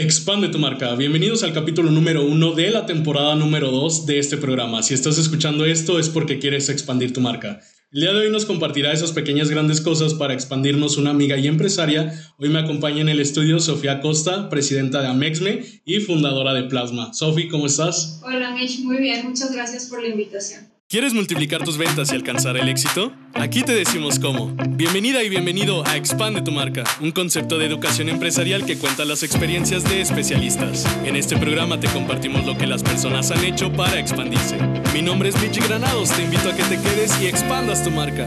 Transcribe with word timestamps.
Expande 0.00 0.48
tu 0.48 0.60
marca. 0.60 0.94
Bienvenidos 0.94 1.42
al 1.42 1.52
capítulo 1.52 1.90
número 1.90 2.22
uno 2.22 2.52
de 2.52 2.70
la 2.70 2.86
temporada 2.86 3.34
número 3.34 3.72
dos 3.72 4.06
de 4.06 4.20
este 4.20 4.36
programa. 4.36 4.80
Si 4.84 4.94
estás 4.94 5.18
escuchando 5.18 5.64
esto 5.64 5.98
es 5.98 6.08
porque 6.08 6.38
quieres 6.38 6.68
expandir 6.68 7.12
tu 7.12 7.20
marca. 7.20 7.60
El 7.90 8.02
día 8.02 8.12
de 8.12 8.20
hoy 8.20 8.30
nos 8.30 8.44
compartirá 8.44 8.92
esas 8.92 9.10
pequeñas 9.10 9.50
grandes 9.50 9.80
cosas 9.80 10.14
para 10.14 10.34
expandirnos 10.34 10.98
una 10.98 11.10
amiga 11.10 11.36
y 11.36 11.48
empresaria. 11.48 12.14
Hoy 12.38 12.48
me 12.48 12.60
acompaña 12.60 13.00
en 13.00 13.08
el 13.08 13.18
estudio 13.18 13.58
Sofía 13.58 14.00
Costa, 14.00 14.48
presidenta 14.48 15.02
de 15.02 15.08
Amexme 15.08 15.64
y 15.84 15.98
fundadora 15.98 16.54
de 16.54 16.68
Plasma. 16.68 17.12
Sofi, 17.12 17.48
¿cómo 17.48 17.66
estás? 17.66 18.20
Hola 18.22 18.52
Mish, 18.52 18.78
muy 18.84 18.98
bien, 18.98 19.26
muchas 19.26 19.50
gracias 19.50 19.86
por 19.86 20.00
la 20.00 20.10
invitación. 20.10 20.77
¿Quieres 20.90 21.12
multiplicar 21.12 21.64
tus 21.64 21.76
ventas 21.76 22.10
y 22.10 22.14
alcanzar 22.14 22.56
el 22.56 22.66
éxito? 22.66 23.12
Aquí 23.34 23.62
te 23.62 23.74
decimos 23.74 24.18
cómo. 24.18 24.56
Bienvenida 24.70 25.22
y 25.22 25.28
bienvenido 25.28 25.86
a 25.86 25.98
Expande 25.98 26.40
tu 26.40 26.50
marca, 26.50 26.82
un 27.02 27.10
concepto 27.10 27.58
de 27.58 27.66
educación 27.66 28.08
empresarial 28.08 28.64
que 28.64 28.78
cuenta 28.78 29.04
las 29.04 29.22
experiencias 29.22 29.84
de 29.84 30.00
especialistas. 30.00 30.86
En 31.04 31.14
este 31.14 31.36
programa 31.36 31.78
te 31.78 31.88
compartimos 31.88 32.46
lo 32.46 32.56
que 32.56 32.66
las 32.66 32.82
personas 32.82 33.30
han 33.30 33.44
hecho 33.44 33.70
para 33.70 34.00
expandirse. 34.00 34.56
Mi 34.94 35.02
nombre 35.02 35.28
es 35.28 35.38
Michi 35.42 35.60
Granados, 35.60 36.08
te 36.08 36.22
invito 36.22 36.48
a 36.48 36.56
que 36.56 36.62
te 36.62 36.80
quedes 36.80 37.20
y 37.20 37.26
expandas 37.26 37.84
tu 37.84 37.90
marca. 37.90 38.26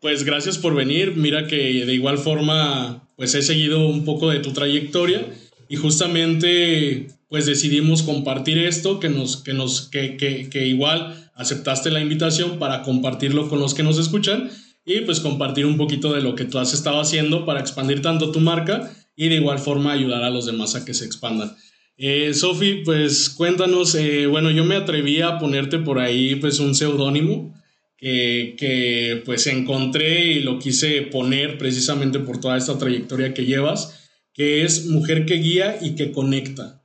Pues 0.00 0.24
gracias 0.24 0.58
por 0.58 0.74
venir, 0.74 1.14
mira 1.14 1.46
que 1.46 1.84
de 1.86 1.94
igual 1.94 2.18
forma 2.18 3.08
pues 3.14 3.32
he 3.36 3.42
seguido 3.42 3.86
un 3.86 4.04
poco 4.04 4.28
de 4.28 4.40
tu 4.40 4.52
trayectoria 4.52 5.24
y 5.68 5.76
justamente 5.76 7.06
pues 7.32 7.46
decidimos 7.46 8.02
compartir 8.02 8.58
esto, 8.58 9.00
que, 9.00 9.08
nos, 9.08 9.38
que, 9.38 9.54
nos, 9.54 9.88
que, 9.88 10.18
que, 10.18 10.50
que 10.50 10.66
igual 10.66 11.30
aceptaste 11.34 11.90
la 11.90 12.02
invitación 12.02 12.58
para 12.58 12.82
compartirlo 12.82 13.48
con 13.48 13.58
los 13.58 13.72
que 13.72 13.82
nos 13.82 13.98
escuchan 13.98 14.50
y 14.84 15.00
pues 15.00 15.18
compartir 15.18 15.64
un 15.64 15.78
poquito 15.78 16.12
de 16.12 16.20
lo 16.20 16.34
que 16.34 16.44
tú 16.44 16.58
has 16.58 16.74
estado 16.74 17.00
haciendo 17.00 17.46
para 17.46 17.60
expandir 17.60 18.02
tanto 18.02 18.32
tu 18.32 18.40
marca 18.40 18.94
y 19.16 19.30
de 19.30 19.36
igual 19.36 19.58
forma 19.58 19.92
ayudar 19.92 20.22
a 20.24 20.28
los 20.28 20.44
demás 20.44 20.74
a 20.74 20.84
que 20.84 20.92
se 20.92 21.06
expandan. 21.06 21.56
Eh, 21.96 22.34
Sofi, 22.34 22.82
pues 22.84 23.30
cuéntanos, 23.30 23.94
eh, 23.94 24.26
bueno, 24.26 24.50
yo 24.50 24.64
me 24.64 24.76
atreví 24.76 25.22
a 25.22 25.38
ponerte 25.38 25.78
por 25.78 26.00
ahí 26.00 26.34
pues 26.34 26.60
un 26.60 26.74
seudónimo 26.74 27.54
que, 27.96 28.56
que 28.58 29.22
pues 29.24 29.46
encontré 29.46 30.26
y 30.32 30.40
lo 30.40 30.58
quise 30.58 31.00
poner 31.00 31.56
precisamente 31.56 32.18
por 32.18 32.40
toda 32.40 32.58
esta 32.58 32.76
trayectoria 32.76 33.32
que 33.32 33.46
llevas, 33.46 34.10
que 34.34 34.64
es 34.64 34.84
mujer 34.84 35.24
que 35.24 35.36
guía 35.36 35.78
y 35.80 35.94
que 35.94 36.12
conecta. 36.12 36.81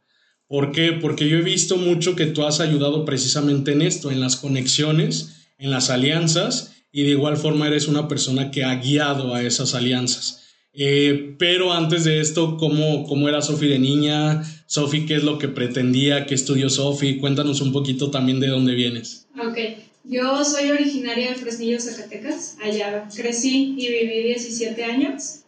¿Por 0.48 0.72
qué? 0.72 0.94
Porque 0.94 1.28
yo 1.28 1.38
he 1.38 1.42
visto 1.42 1.76
mucho 1.78 2.16
que 2.16 2.26
tú 2.26 2.45
has 2.45 2.59
ayudado 2.62 3.03
precisamente 3.03 3.73
en 3.73 3.81
esto, 3.81 4.12
en 4.12 4.22
las 4.22 4.38
conexiones, 4.38 5.50
en 5.58 5.72
las 5.72 5.90
alianzas, 5.90 6.73
y 6.92 7.03
de 7.03 7.12
igual 7.12 7.38
forma 7.38 7.67
eres 7.67 7.88
una 7.88 8.08
persona 8.08 8.50
que 8.50 8.64
ha 8.64 8.75
guiado 8.75 9.36
a 9.36 9.44
esas 9.44 9.75
alianzas. 9.75 10.44
Eh, 10.73 11.36
pero 11.38 11.73
antes 11.73 12.03
de 12.06 12.22
esto, 12.22 12.56
¿cómo, 12.58 13.06
cómo 13.08 13.28
era 13.28 13.42
Sofi 13.42 13.68
de 13.68 13.80
niña? 13.80 14.44
Sofi, 14.68 15.06
¿qué 15.06 15.16
es 15.16 15.23
lo 15.23 15.38
que 15.38 15.48
pretendía? 15.48 16.25
¿Qué 16.25 16.36
estudió 16.36 16.70
Sofi? 16.70 17.18
Cuéntanos 17.18 17.62
un 17.62 17.73
poquito 17.73 18.09
también 18.09 18.40
de 18.40 18.48
dónde 18.48 18.73
vienes. 18.73 19.28
Ok, 19.38 19.58
yo 20.06 20.45
soy 20.45 20.70
originaria 20.70 21.31
de 21.31 21.36
Fresnillo, 21.36 21.80
Zacatecas. 21.80 22.58
Allá 22.64 23.08
crecí 23.14 23.75
y 23.78 23.88
viví 23.90 24.23
17 24.23 24.84
años. 24.84 25.42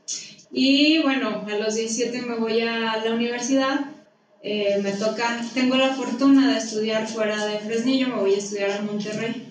Y 0.51 0.99
bueno, 1.03 1.45
a 1.47 1.57
los 1.57 1.75
17 1.75 2.23
me 2.23 2.35
voy 2.35 2.61
a 2.61 2.97
la 3.05 3.13
universidad 3.13 3.98
eh, 4.41 4.79
me 4.81 4.91
toca, 4.91 5.43
tengo 5.53 5.75
la 5.75 5.93
fortuna 5.93 6.51
de 6.51 6.59
estudiar 6.59 7.07
fuera 7.07 7.45
de 7.45 7.59
Fresnillo, 7.59 8.07
me 8.07 8.19
voy 8.19 8.35
a 8.35 8.37
estudiar 8.37 8.71
a 8.71 8.81
Monterrey. 8.81 9.45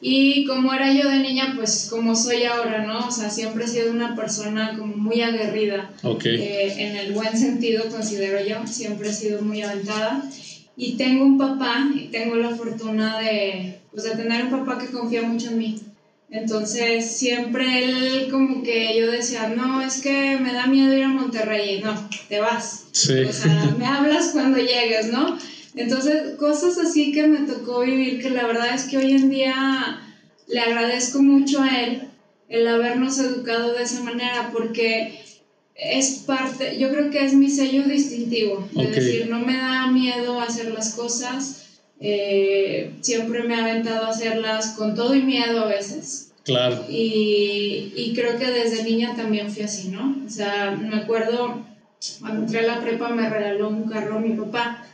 Y 0.00 0.44
como 0.46 0.72
era 0.72 0.92
yo 0.92 1.08
de 1.08 1.18
niña, 1.18 1.54
pues 1.56 1.88
como 1.90 2.14
soy 2.14 2.44
ahora, 2.44 2.84
¿no? 2.84 3.08
O 3.08 3.10
sea, 3.10 3.30
siempre 3.30 3.64
he 3.64 3.68
sido 3.68 3.90
una 3.90 4.14
persona 4.14 4.76
como 4.76 4.96
muy 4.96 5.20
aguerrida. 5.22 5.90
Eh, 6.24 6.74
en 6.78 6.96
el 6.96 7.12
buen 7.12 7.36
sentido, 7.36 7.88
considero 7.88 8.40
yo. 8.40 8.64
Siempre 8.66 9.08
he 9.08 9.12
sido 9.12 9.42
muy 9.42 9.60
aventada. 9.60 10.22
Y 10.76 10.92
tengo 10.92 11.24
un 11.24 11.36
papá, 11.36 11.88
y 11.92 12.06
tengo 12.08 12.36
la 12.36 12.50
fortuna 12.50 13.18
de, 13.18 13.80
pues, 13.90 14.04
de 14.04 14.10
tener 14.10 14.44
un 14.44 14.50
papá 14.50 14.78
que 14.78 14.92
confía 14.92 15.22
mucho 15.22 15.48
en 15.48 15.58
mí. 15.58 15.76
Entonces, 16.30 17.10
siempre 17.10 17.84
él 17.84 18.28
como 18.30 18.62
que 18.62 18.98
yo 18.98 19.10
decía, 19.10 19.48
no, 19.48 19.80
es 19.80 20.02
que 20.02 20.36
me 20.36 20.52
da 20.52 20.66
miedo 20.66 20.94
ir 20.94 21.04
a 21.04 21.08
Monterrey. 21.08 21.80
No, 21.82 22.08
te 22.28 22.40
vas. 22.40 22.84
Sí. 22.92 23.20
O 23.20 23.32
sea, 23.32 23.74
me 23.78 23.86
hablas 23.86 24.30
cuando 24.32 24.58
llegues, 24.58 25.06
¿no? 25.06 25.38
Entonces, 25.74 26.36
cosas 26.36 26.76
así 26.78 27.12
que 27.12 27.26
me 27.26 27.46
tocó 27.46 27.80
vivir, 27.80 28.20
que 28.20 28.30
la 28.30 28.46
verdad 28.46 28.74
es 28.74 28.84
que 28.84 28.98
hoy 28.98 29.12
en 29.12 29.30
día 29.30 30.00
le 30.46 30.60
agradezco 30.60 31.22
mucho 31.22 31.62
a 31.62 31.68
él 31.80 32.02
el 32.48 32.66
habernos 32.66 33.18
educado 33.18 33.74
de 33.74 33.82
esa 33.82 34.02
manera, 34.02 34.50
porque 34.52 35.20
es 35.74 36.24
parte, 36.26 36.78
yo 36.78 36.90
creo 36.90 37.10
que 37.10 37.24
es 37.24 37.34
mi 37.34 37.50
sello 37.50 37.84
distintivo, 37.84 38.68
es 38.76 38.90
decir, 38.90 39.28
no 39.28 39.38
me 39.38 39.56
da 39.56 39.86
miedo 39.86 40.40
hacer 40.40 40.72
las 40.72 40.94
cosas 40.94 41.67
eh, 42.00 42.92
siempre 43.00 43.42
me 43.42 43.54
ha 43.54 43.64
aventado 43.64 44.06
a 44.06 44.10
hacerlas 44.10 44.74
con 44.76 44.94
todo 44.94 45.14
y 45.14 45.22
miedo 45.22 45.60
a 45.60 45.66
veces. 45.66 46.32
Claro. 46.44 46.84
Y, 46.88 47.92
y, 47.94 48.12
creo 48.14 48.38
que 48.38 48.46
desde 48.46 48.82
niña 48.82 49.14
también 49.14 49.50
fui 49.50 49.62
así, 49.62 49.88
¿no? 49.88 50.16
O 50.26 50.30
sea, 50.30 50.70
me 50.70 50.96
acuerdo 50.96 51.62
cuando 52.20 52.42
entré 52.42 52.60
a 52.60 52.74
la 52.74 52.80
prepa 52.80 53.08
me 53.08 53.28
regaló 53.28 53.68
un 53.68 53.88
carro 53.88 54.20
mi 54.20 54.30
papá 54.30 54.84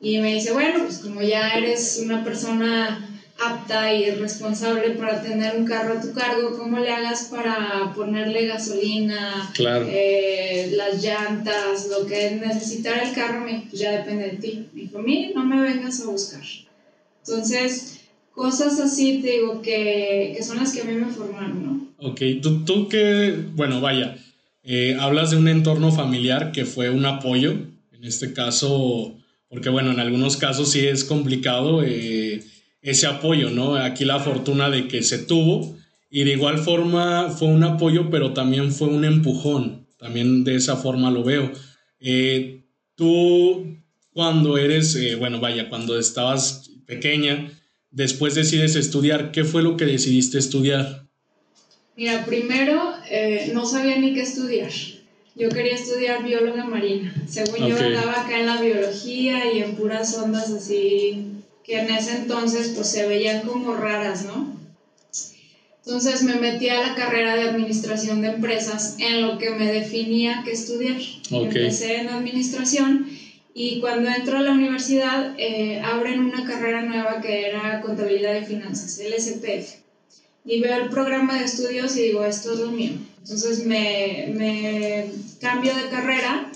y 0.00 0.18
me 0.18 0.34
dice, 0.34 0.52
bueno, 0.52 0.80
pues 0.84 0.98
como 0.98 1.22
ya 1.22 1.50
eres 1.50 2.00
una 2.02 2.24
persona 2.24 3.17
apta 3.38 3.92
y 3.94 4.10
responsable 4.10 4.90
para 4.90 5.22
tener 5.22 5.56
un 5.56 5.64
carro 5.64 5.98
a 5.98 6.00
tu 6.00 6.12
cargo, 6.12 6.56
¿cómo 6.58 6.78
le 6.78 6.90
hagas 6.90 7.28
para 7.30 7.92
ponerle 7.94 8.46
gasolina, 8.46 9.52
eh, 9.58 10.72
las 10.76 11.02
llantas, 11.02 11.88
lo 11.88 12.06
que 12.06 12.32
necesitar 12.32 13.02
el 13.02 13.14
carro? 13.14 13.46
pues 13.70 13.80
ya 13.80 13.92
depende 13.92 14.30
de 14.30 14.36
ti. 14.38 14.66
Me 14.72 14.82
dijo, 14.82 14.98
mí 14.98 15.32
no 15.34 15.44
me 15.44 15.60
vengas 15.60 16.00
a 16.00 16.06
buscar. 16.06 16.42
Entonces, 17.24 18.00
cosas 18.34 18.80
así 18.80 19.20
te 19.22 19.32
digo 19.32 19.62
que, 19.62 20.34
que 20.36 20.42
son 20.42 20.58
las 20.58 20.72
que 20.72 20.80
a 20.80 20.84
mí 20.84 20.94
me 20.94 21.06
formaron, 21.06 21.64
¿no? 21.64 22.08
Ok, 22.08 22.20
tú, 22.42 22.64
tú 22.64 22.88
que, 22.88 23.36
bueno, 23.54 23.80
vaya, 23.80 24.16
eh, 24.64 24.96
hablas 25.00 25.30
de 25.30 25.36
un 25.36 25.48
entorno 25.48 25.92
familiar 25.92 26.52
que 26.52 26.64
fue 26.64 26.90
un 26.90 27.06
apoyo, 27.06 27.52
en 27.92 28.04
este 28.04 28.32
caso, 28.32 29.16
porque 29.48 29.68
bueno, 29.68 29.92
en 29.92 30.00
algunos 30.00 30.36
casos 30.36 30.70
sí 30.70 30.86
es 30.86 31.04
complicado. 31.04 31.82
Eh, 31.84 32.44
ese 32.82 33.06
apoyo, 33.06 33.50
¿no? 33.50 33.76
Aquí 33.76 34.04
la 34.04 34.20
fortuna 34.20 34.70
de 34.70 34.88
que 34.88 35.02
se 35.02 35.18
tuvo 35.18 35.76
y 36.10 36.24
de 36.24 36.32
igual 36.32 36.58
forma 36.58 37.30
fue 37.30 37.48
un 37.48 37.64
apoyo, 37.64 38.10
pero 38.10 38.32
también 38.32 38.72
fue 38.72 38.88
un 38.88 39.04
empujón, 39.04 39.86
también 39.98 40.44
de 40.44 40.56
esa 40.56 40.76
forma 40.76 41.10
lo 41.10 41.22
veo. 41.22 41.50
Eh, 42.00 42.64
tú 42.94 43.76
cuando 44.12 44.58
eres, 44.58 44.94
eh, 44.96 45.16
bueno, 45.16 45.40
vaya, 45.40 45.68
cuando 45.68 45.98
estabas 45.98 46.70
pequeña, 46.86 47.52
después 47.90 48.34
decides 48.34 48.74
estudiar, 48.74 49.32
¿qué 49.32 49.44
fue 49.44 49.62
lo 49.62 49.76
que 49.76 49.84
decidiste 49.84 50.38
estudiar? 50.38 51.06
Mira, 51.96 52.24
primero 52.24 52.94
eh, 53.10 53.50
no 53.52 53.66
sabía 53.66 53.98
ni 53.98 54.14
qué 54.14 54.22
estudiar. 54.22 54.70
Yo 55.34 55.48
quería 55.50 55.74
estudiar 55.74 56.24
bióloga 56.24 56.64
marina. 56.64 57.14
Según 57.28 57.68
yo 57.68 57.76
estaba 57.76 58.22
acá 58.22 58.40
en 58.40 58.46
la 58.46 58.60
biología 58.60 59.52
y 59.52 59.62
en 59.62 59.76
puras 59.76 60.16
ondas 60.16 60.50
así 60.50 61.37
que 61.68 61.78
en 61.78 61.90
ese 61.90 62.16
entonces 62.16 62.72
pues 62.74 62.88
se 62.88 63.06
veían 63.06 63.46
como 63.46 63.74
raras, 63.74 64.24
¿no? 64.24 64.56
Entonces 65.84 66.22
me 66.22 66.34
metí 66.36 66.68
a 66.70 66.80
la 66.80 66.94
carrera 66.94 67.36
de 67.36 67.42
administración 67.42 68.22
de 68.22 68.28
empresas 68.28 68.96
en 68.98 69.22
lo 69.22 69.38
que 69.38 69.50
me 69.50 69.70
definía 69.70 70.42
que 70.44 70.52
estudiar. 70.52 70.96
Empecé 71.30 72.00
en 72.00 72.08
administración 72.08 73.06
y 73.54 73.80
cuando 73.80 74.08
entro 74.08 74.38
a 74.38 74.42
la 74.42 74.52
universidad 74.52 75.34
eh, 75.38 75.80
abren 75.84 76.20
una 76.20 76.44
carrera 76.44 76.82
nueva 76.82 77.20
que 77.20 77.46
era 77.46 77.80
contabilidad 77.82 78.32
de 78.32 78.44
finanzas, 78.44 78.98
el 78.98 79.12
SPF. 79.20 79.76
Y 80.44 80.60
veo 80.60 80.76
el 80.76 80.88
programa 80.88 81.38
de 81.38 81.44
estudios 81.44 81.96
y 81.96 82.02
digo, 82.02 82.24
esto 82.24 82.54
es 82.54 82.60
lo 82.60 82.70
mío. 82.70 82.92
Entonces 83.20 83.66
me, 83.66 84.32
me 84.34 85.06
cambio 85.40 85.74
de 85.74 85.88
carrera 85.90 86.50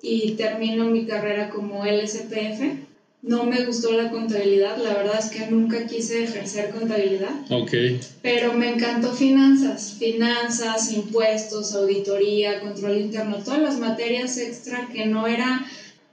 y 0.00 0.32
termino 0.32 0.86
mi 0.86 1.04
carrera 1.06 1.50
como 1.50 1.84
LSPF 1.84 2.93
no 3.24 3.44
me 3.44 3.64
gustó 3.64 3.92
la 3.92 4.10
contabilidad, 4.10 4.76
la 4.76 4.94
verdad 4.94 5.18
es 5.18 5.30
que 5.30 5.46
nunca 5.46 5.86
quise 5.86 6.22
ejercer 6.22 6.70
contabilidad. 6.70 7.32
Ok. 7.50 7.72
Pero 8.20 8.52
me 8.52 8.68
encantó 8.68 9.12
finanzas, 9.12 9.94
finanzas, 9.98 10.92
impuestos, 10.92 11.72
auditoría, 11.72 12.60
control 12.60 12.98
interno, 12.98 13.38
todas 13.38 13.60
las 13.60 13.78
materias 13.78 14.36
extra 14.36 14.88
que 14.88 15.06
no 15.06 15.26
era 15.26 15.64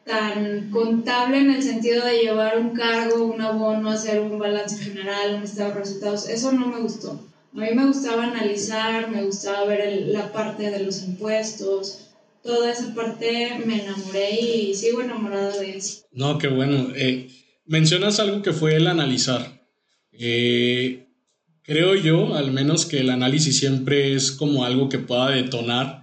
tan 0.06 0.70
contable 0.72 1.40
en 1.40 1.52
el 1.52 1.62
sentido 1.62 2.06
de 2.06 2.18
llevar 2.18 2.58
un 2.58 2.74
cargo, 2.74 3.26
un 3.26 3.42
abono, 3.42 3.90
hacer 3.90 4.20
un 4.20 4.38
balance 4.38 4.78
general, 4.78 5.36
un 5.36 5.44
estado 5.44 5.74
de 5.74 5.80
resultados, 5.80 6.28
eso 6.28 6.52
no 6.54 6.68
me 6.68 6.80
gustó. 6.80 7.20
A 7.54 7.60
mí 7.60 7.72
me 7.74 7.86
gustaba 7.86 8.24
analizar, 8.24 9.10
me 9.10 9.24
gustaba 9.24 9.66
ver 9.66 10.08
la 10.08 10.32
parte 10.32 10.70
de 10.70 10.80
los 10.80 11.02
impuestos, 11.02 11.98
toda 12.44 12.72
esa 12.72 12.94
parte 12.94 13.62
me 13.66 13.84
enamoré 13.84 14.40
y 14.40 14.74
sigo 14.74 15.02
enamorada 15.02 15.58
de 15.58 15.78
eso. 15.78 16.04
No, 16.12 16.38
qué 16.38 16.48
bueno. 16.48 16.90
Eh, 16.96 17.30
mencionas 17.66 18.20
algo 18.20 18.42
que 18.42 18.54
fue 18.54 18.76
el 18.76 18.88
analizar. 18.88 19.62
Eh, 20.12 21.08
creo 21.64 21.96
yo, 21.96 22.36
al 22.36 22.52
menos, 22.52 22.86
que 22.86 23.00
el 23.00 23.10
análisis 23.10 23.58
siempre 23.58 24.14
es 24.14 24.32
como 24.32 24.66
algo 24.66 24.90
que 24.90 25.00
pueda 25.00 25.32
detonar 25.32 26.02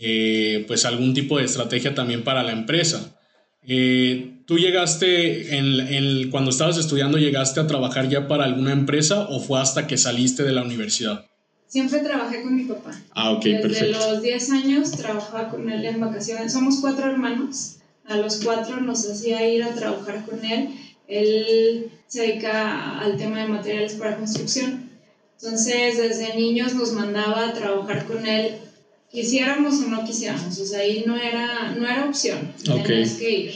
eh, 0.00 0.64
pues 0.68 0.84
algún 0.84 1.12
tipo 1.12 1.38
de 1.38 1.44
estrategia 1.44 1.94
también 1.94 2.22
para 2.22 2.44
la 2.44 2.52
empresa. 2.52 3.18
Eh, 3.66 4.42
¿Tú 4.46 4.58
llegaste, 4.58 5.56
en, 5.58 6.30
cuando 6.30 6.50
estabas 6.50 6.78
estudiando, 6.78 7.18
llegaste 7.18 7.60
a 7.60 7.66
trabajar 7.66 8.08
ya 8.08 8.28
para 8.28 8.44
alguna 8.44 8.72
empresa 8.72 9.26
o 9.28 9.40
fue 9.40 9.60
hasta 9.60 9.86
que 9.86 9.98
saliste 9.98 10.44
de 10.44 10.52
la 10.52 10.62
universidad? 10.62 11.27
Siempre 11.68 12.00
trabajé 12.00 12.42
con 12.42 12.56
mi 12.56 12.64
papá. 12.64 12.92
Ah, 13.14 13.32
ok, 13.32 13.44
Desde 13.44 13.60
perfecto. 13.60 14.10
los 14.12 14.22
10 14.22 14.50
años 14.50 14.90
trabajaba 14.92 15.50
con 15.50 15.70
él 15.70 15.84
en 15.84 16.00
vacaciones. 16.00 16.52
Somos 16.52 16.78
cuatro 16.80 17.10
hermanos. 17.10 17.76
A 18.06 18.16
los 18.16 18.38
cuatro 18.42 18.80
nos 18.80 19.08
hacía 19.08 19.46
ir 19.46 19.62
a 19.62 19.74
trabajar 19.74 20.24
con 20.24 20.42
él. 20.42 20.70
Él 21.06 21.90
se 22.06 22.22
dedica 22.22 22.98
al 22.98 23.18
tema 23.18 23.40
de 23.42 23.48
materiales 23.48 23.94
para 23.94 24.16
construcción. 24.16 24.88
Entonces, 25.40 25.98
desde 25.98 26.34
niños 26.36 26.74
nos 26.74 26.92
mandaba 26.92 27.48
a 27.48 27.52
trabajar 27.52 28.06
con 28.06 28.26
él, 28.26 28.56
quisiéramos 29.10 29.74
o 29.74 29.88
no 29.88 30.04
quisiéramos. 30.04 30.58
O 30.58 30.64
sea, 30.64 30.80
ahí 30.80 31.04
no 31.06 31.16
era, 31.16 31.74
no 31.78 31.86
era 31.86 32.06
opción. 32.06 32.52
Ok. 32.68 32.86
Tenías 32.86 33.12
que 33.12 33.30
ir. 33.30 33.52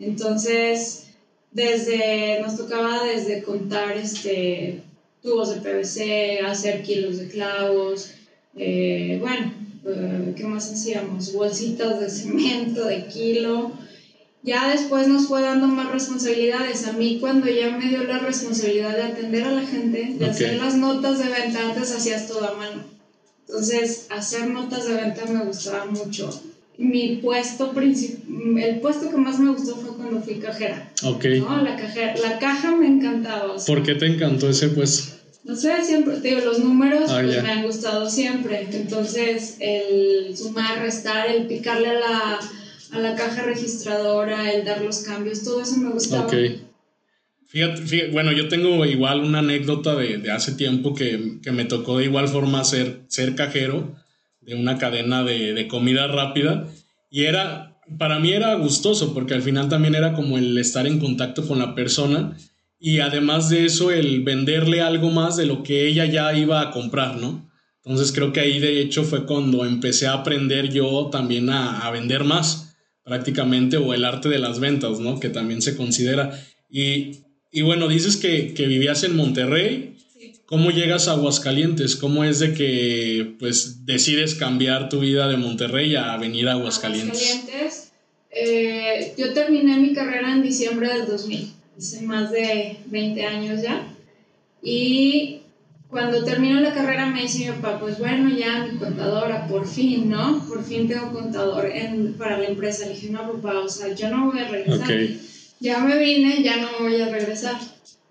Entonces, 0.00 1.08
desde, 1.52 2.40
nos 2.40 2.56
tocaba 2.56 3.04
desde 3.04 3.42
contar 3.42 3.96
este, 3.96 4.82
tubos 5.22 5.50
de 5.50 5.60
PVC, 5.60 6.40
hacer 6.40 6.82
kilos 6.82 7.18
de 7.18 7.28
clavos, 7.28 8.10
eh, 8.56 9.18
bueno, 9.20 9.52
eh, 9.86 10.34
¿qué 10.36 10.44
más 10.44 10.70
hacíamos? 10.70 11.32
Bolsitas 11.32 11.98
de 12.00 12.08
cemento 12.20 12.84
de 12.86 13.06
kilo. 13.06 13.70
Ya 14.44 14.68
después 14.72 15.06
nos 15.06 15.26
fue 15.28 15.40
dando 15.40 15.68
más 15.68 15.88
responsabilidades. 15.90 16.84
A 16.84 16.92
mí 16.92 17.18
cuando 17.20 17.48
ya 17.48 17.70
me 17.70 17.88
dio 17.88 18.02
la 18.04 18.18
responsabilidad 18.18 18.96
de 18.96 19.02
atender 19.04 19.44
a 19.44 19.52
la 19.52 19.62
gente, 19.62 20.12
de 20.18 20.24
Ok. 20.24 20.30
hacer 20.32 20.54
las 20.54 20.74
notas 20.74 21.18
de 21.20 21.28
venta, 21.28 21.68
antes 21.68 21.92
hacías 21.92 22.26
todo 22.26 22.44
a 22.44 22.52
mano. 22.52 22.82
Entonces, 23.46 24.06
hacer 24.08 24.48
notas 24.48 24.86
de 24.86 24.94
venta 24.94 25.26
me 25.26 25.44
gustaba 25.44 25.84
mucho. 25.84 26.28
Mi 26.78 27.16
puesto 27.16 27.72
principal, 27.72 28.58
el 28.58 28.80
puesto 28.80 29.10
que 29.10 29.16
más 29.16 29.38
me 29.38 29.50
gustó 29.50 29.76
fue 29.76 29.91
cuando 30.12 30.24
fui 30.24 30.34
cajera. 30.34 30.92
Ok. 31.04 31.24
No, 31.38 31.62
la, 31.62 31.76
cajera, 31.76 32.14
la 32.16 32.38
caja 32.38 32.76
me 32.76 32.86
encantaba. 32.86 33.52
o 33.52 33.58
sea, 33.58 33.74
¿Por 33.74 33.84
qué 33.84 33.94
te 33.94 34.06
encantó 34.06 34.48
ese 34.48 34.68
pues? 34.68 35.18
no 35.44 35.56
sé, 35.56 35.82
siempre, 35.84 36.16
te 36.18 36.28
digo, 36.28 36.40
los 36.44 36.60
números 36.60 37.10
Ah, 37.10 37.20
pues, 37.22 37.42
me 37.42 37.50
han 37.50 37.64
gustado 37.64 38.08
siempre. 38.08 38.68
Entonces, 38.70 39.56
el 39.60 40.36
sumar, 40.36 40.80
restar, 40.80 41.28
el 41.30 41.46
picarle 41.46 41.88
a 41.88 41.94
la, 41.94 42.40
a 42.92 42.98
la 42.98 43.16
caja 43.16 43.42
registradora, 43.42 44.52
el 44.52 44.64
dar 44.64 44.82
los 44.82 44.98
cambios, 45.00 45.42
todo 45.42 45.62
eso 45.62 45.76
me 45.78 45.90
gustaba. 45.90 46.26
Ok. 46.26 46.34
Fíjate, 47.48 47.82
fíjate, 47.82 48.12
bueno, 48.12 48.32
yo 48.32 48.48
tengo 48.48 48.84
igual 48.86 49.20
una 49.20 49.40
anécdota 49.40 49.94
de, 49.94 50.18
de 50.18 50.30
hace 50.30 50.52
tiempo 50.52 50.94
que, 50.94 51.38
que 51.42 51.52
me 51.52 51.64
tocó 51.66 51.98
de 51.98 52.04
igual 52.04 52.28
forma 52.28 52.64
ser, 52.64 53.00
ser 53.08 53.34
cajero 53.34 53.94
de 54.40 54.54
una 54.54 54.78
cadena 54.78 55.22
de, 55.22 55.52
de 55.52 55.68
comida 55.68 56.06
rápida 56.06 56.66
y 57.10 57.24
era, 57.24 57.71
para 57.98 58.18
mí 58.18 58.32
era 58.32 58.54
gustoso 58.54 59.14
porque 59.14 59.34
al 59.34 59.42
final 59.42 59.68
también 59.68 59.94
era 59.94 60.12
como 60.14 60.38
el 60.38 60.56
estar 60.58 60.86
en 60.86 60.98
contacto 60.98 61.46
con 61.46 61.58
la 61.58 61.74
persona 61.74 62.36
y 62.78 62.98
además 62.98 63.48
de 63.48 63.64
eso 63.64 63.90
el 63.90 64.22
venderle 64.22 64.80
algo 64.80 65.10
más 65.10 65.36
de 65.36 65.46
lo 65.46 65.62
que 65.62 65.86
ella 65.86 66.04
ya 66.06 66.36
iba 66.36 66.60
a 66.60 66.70
comprar, 66.70 67.16
¿no? 67.16 67.48
Entonces 67.84 68.12
creo 68.12 68.32
que 68.32 68.40
ahí 68.40 68.60
de 68.60 68.80
hecho 68.80 69.04
fue 69.04 69.26
cuando 69.26 69.64
empecé 69.64 70.06
a 70.06 70.14
aprender 70.14 70.72
yo 70.72 71.08
también 71.10 71.50
a, 71.50 71.86
a 71.86 71.90
vender 71.90 72.24
más 72.24 72.76
prácticamente 73.04 73.76
o 73.76 73.94
el 73.94 74.04
arte 74.04 74.28
de 74.28 74.38
las 74.38 74.60
ventas, 74.60 75.00
¿no? 75.00 75.18
Que 75.20 75.28
también 75.28 75.62
se 75.62 75.76
considera. 75.76 76.38
Y, 76.70 77.18
y 77.50 77.62
bueno, 77.62 77.88
dices 77.88 78.16
que, 78.16 78.54
que 78.54 78.66
vivías 78.66 79.02
en 79.04 79.16
Monterrey. 79.16 79.96
Sí. 80.18 80.34
¿Cómo 80.46 80.70
llegas 80.70 81.08
a 81.08 81.12
Aguascalientes? 81.12 81.96
¿Cómo 81.96 82.24
es 82.24 82.38
de 82.38 82.54
que 82.54 83.34
pues 83.38 83.84
decides 83.84 84.34
cambiar 84.34 84.88
tu 84.88 85.00
vida 85.00 85.28
de 85.28 85.36
Monterrey 85.36 85.96
a 85.96 86.16
venir 86.16 86.48
a 86.48 86.52
Aguascalientes? 86.52 87.30
Aguascalientes. 87.30 87.81
Eh, 88.34 89.12
yo 89.16 89.32
terminé 89.34 89.76
mi 89.76 89.92
carrera 89.92 90.32
en 90.32 90.42
diciembre 90.42 90.88
del 90.88 91.06
2000, 91.06 91.52
hace 91.76 92.00
más 92.02 92.30
de 92.30 92.78
20 92.86 93.26
años 93.26 93.62
ya. 93.62 93.86
Y 94.62 95.40
cuando 95.88 96.24
terminó 96.24 96.58
la 96.60 96.72
carrera 96.72 97.06
me 97.06 97.22
dice 97.22 97.40
mi 97.40 97.60
papá, 97.60 97.78
pues 97.78 97.98
bueno, 97.98 98.34
ya 98.34 98.64
mi 98.64 98.78
contadora, 98.78 99.46
por 99.46 99.66
fin, 99.66 100.08
¿no? 100.08 100.42
Por 100.48 100.64
fin 100.64 100.88
tengo 100.88 101.12
contador 101.12 101.66
en, 101.66 102.14
para 102.14 102.38
la 102.38 102.46
empresa. 102.46 102.86
Le 102.86 102.94
dije, 102.94 103.10
no, 103.10 103.30
papá, 103.32 103.58
o 103.60 103.68
sea, 103.68 103.94
yo 103.94 104.08
no 104.08 104.30
voy 104.30 104.40
a 104.40 104.48
regresar. 104.48 104.90
Ok. 104.90 105.20
Ya 105.60 105.80
me 105.80 105.98
vine, 105.98 106.42
ya 106.42 106.56
no 106.56 106.68
voy 106.80 106.98
a 107.00 107.10
regresar. 107.10 107.56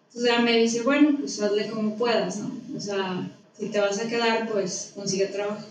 Entonces 0.07 0.31
ya 0.31 0.39
me 0.41 0.57
dice, 0.57 0.83
bueno, 0.83 1.17
pues 1.19 1.41
hazle 1.41 1.67
como 1.67 1.95
puedas, 1.95 2.37
¿no? 2.37 2.51
O 2.77 2.79
sea, 2.79 3.27
si 3.57 3.67
te 3.69 3.79
vas 3.79 3.99
a 3.99 4.07
quedar, 4.07 4.47
pues 4.51 4.91
consigue 4.93 5.25
trabajo. 5.25 5.65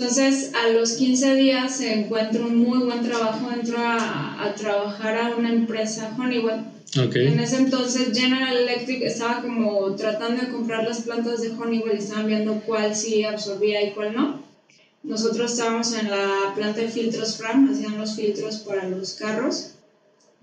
Entonces, 0.00 0.50
a 0.54 0.70
los 0.70 0.92
15 0.92 1.34
días 1.34 1.78
encuentro 1.82 2.46
un 2.46 2.56
muy 2.56 2.78
buen 2.78 3.02
trabajo, 3.02 3.50
entro 3.50 3.76
a, 3.76 4.42
a 4.42 4.54
trabajar 4.54 5.14
a 5.14 5.36
una 5.36 5.50
empresa, 5.50 6.16
Honeywell. 6.18 6.62
Ok. 6.98 7.16
En 7.16 7.38
ese 7.38 7.56
entonces 7.56 8.16
General 8.18 8.56
Electric 8.56 9.02
estaba 9.02 9.42
como 9.42 9.94
tratando 9.96 10.40
de 10.40 10.48
comprar 10.48 10.84
las 10.84 11.00
plantas 11.00 11.42
de 11.42 11.50
Honeywell 11.50 11.96
y 11.96 11.98
estaban 11.98 12.26
viendo 12.26 12.62
cuál 12.64 12.96
sí 12.96 13.24
absorbía 13.24 13.82
y 13.82 13.90
cuál 13.90 14.14
no. 14.14 14.40
Nosotros 15.02 15.50
estábamos 15.50 15.92
en 15.92 16.08
la 16.08 16.50
planta 16.54 16.80
de 16.80 16.88
filtros 16.88 17.36
Fram, 17.36 17.70
hacían 17.70 17.98
los 17.98 18.14
filtros 18.14 18.56
para 18.56 18.86
los 18.86 19.12
carros 19.12 19.66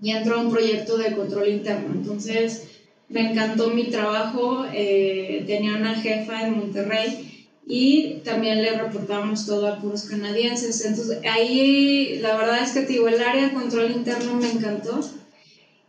y 0.00 0.10
entró 0.10 0.36
a 0.36 0.42
un 0.42 0.52
proyecto 0.52 0.96
de 0.98 1.10
control 1.14 1.48
interno. 1.48 1.94
Entonces 1.94 2.62
me 3.08 3.28
encantó 3.28 3.70
mi 3.70 3.90
trabajo, 3.90 4.64
eh, 4.72 5.42
tenía 5.48 5.74
una 5.74 5.96
jefa 5.96 6.42
en 6.42 6.54
Monterrey 6.54 7.27
y 7.70 8.20
también 8.24 8.62
le 8.62 8.72
reportábamos 8.72 9.44
todo 9.44 9.66
a 9.68 9.78
puros 9.78 10.04
canadienses. 10.04 10.84
Entonces 10.86 11.18
ahí 11.30 12.18
la 12.22 12.34
verdad 12.34 12.62
es 12.62 12.72
que 12.72 12.86
digo, 12.86 13.08
el 13.08 13.20
área 13.20 13.48
de 13.48 13.52
control 13.52 13.90
interno 13.90 14.34
me 14.34 14.50
encantó. 14.50 15.00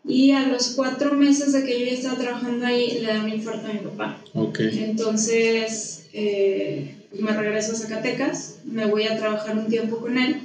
Y 0.06 0.32
a 0.32 0.48
los 0.48 0.70
cuatro 0.70 1.14
meses 1.14 1.54
de 1.54 1.64
que 1.64 1.80
yo 1.80 1.86
ya 1.86 1.94
estaba 1.94 2.18
trabajando 2.18 2.66
ahí, 2.66 3.00
le 3.00 3.14
da 3.14 3.24
un 3.24 3.30
infarto 3.30 3.68
a 3.68 3.74
mi 3.74 3.80
papá. 3.80 4.22
Ok. 4.34 4.60
Entonces 4.60 6.10
eh, 6.12 6.96
me 7.18 7.32
regreso 7.32 7.72
a 7.72 7.76
Zacatecas, 7.76 8.60
me 8.66 8.86
voy 8.86 9.06
a 9.06 9.18
trabajar 9.18 9.58
un 9.58 9.68
tiempo 9.68 10.00
con 10.00 10.18
él 10.18 10.42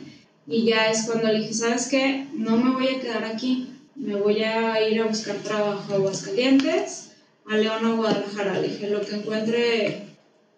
y 0.46 0.66
ya 0.66 0.88
es 0.88 1.02
cuando 1.02 1.28
le 1.28 1.40
dije, 1.40 1.54
¿sabes 1.54 1.88
qué? 1.88 2.26
No 2.32 2.56
me 2.56 2.74
voy 2.74 2.88
a 2.94 3.00
quedar 3.00 3.24
aquí, 3.24 3.70
me 3.96 4.14
voy 4.14 4.42
a 4.42 4.80
ir 4.88 5.00
a 5.00 5.06
buscar 5.06 5.36
trabajo 5.36 5.92
a 5.92 5.96
Aguascalientes, 5.96 7.12
a 7.50 7.56
León 7.56 7.84
o 7.86 7.96
Guadalajara. 7.96 8.60
Le 8.60 8.68
dije, 8.68 8.90
lo 8.90 9.00
que 9.00 9.16
encuentre 9.16 10.13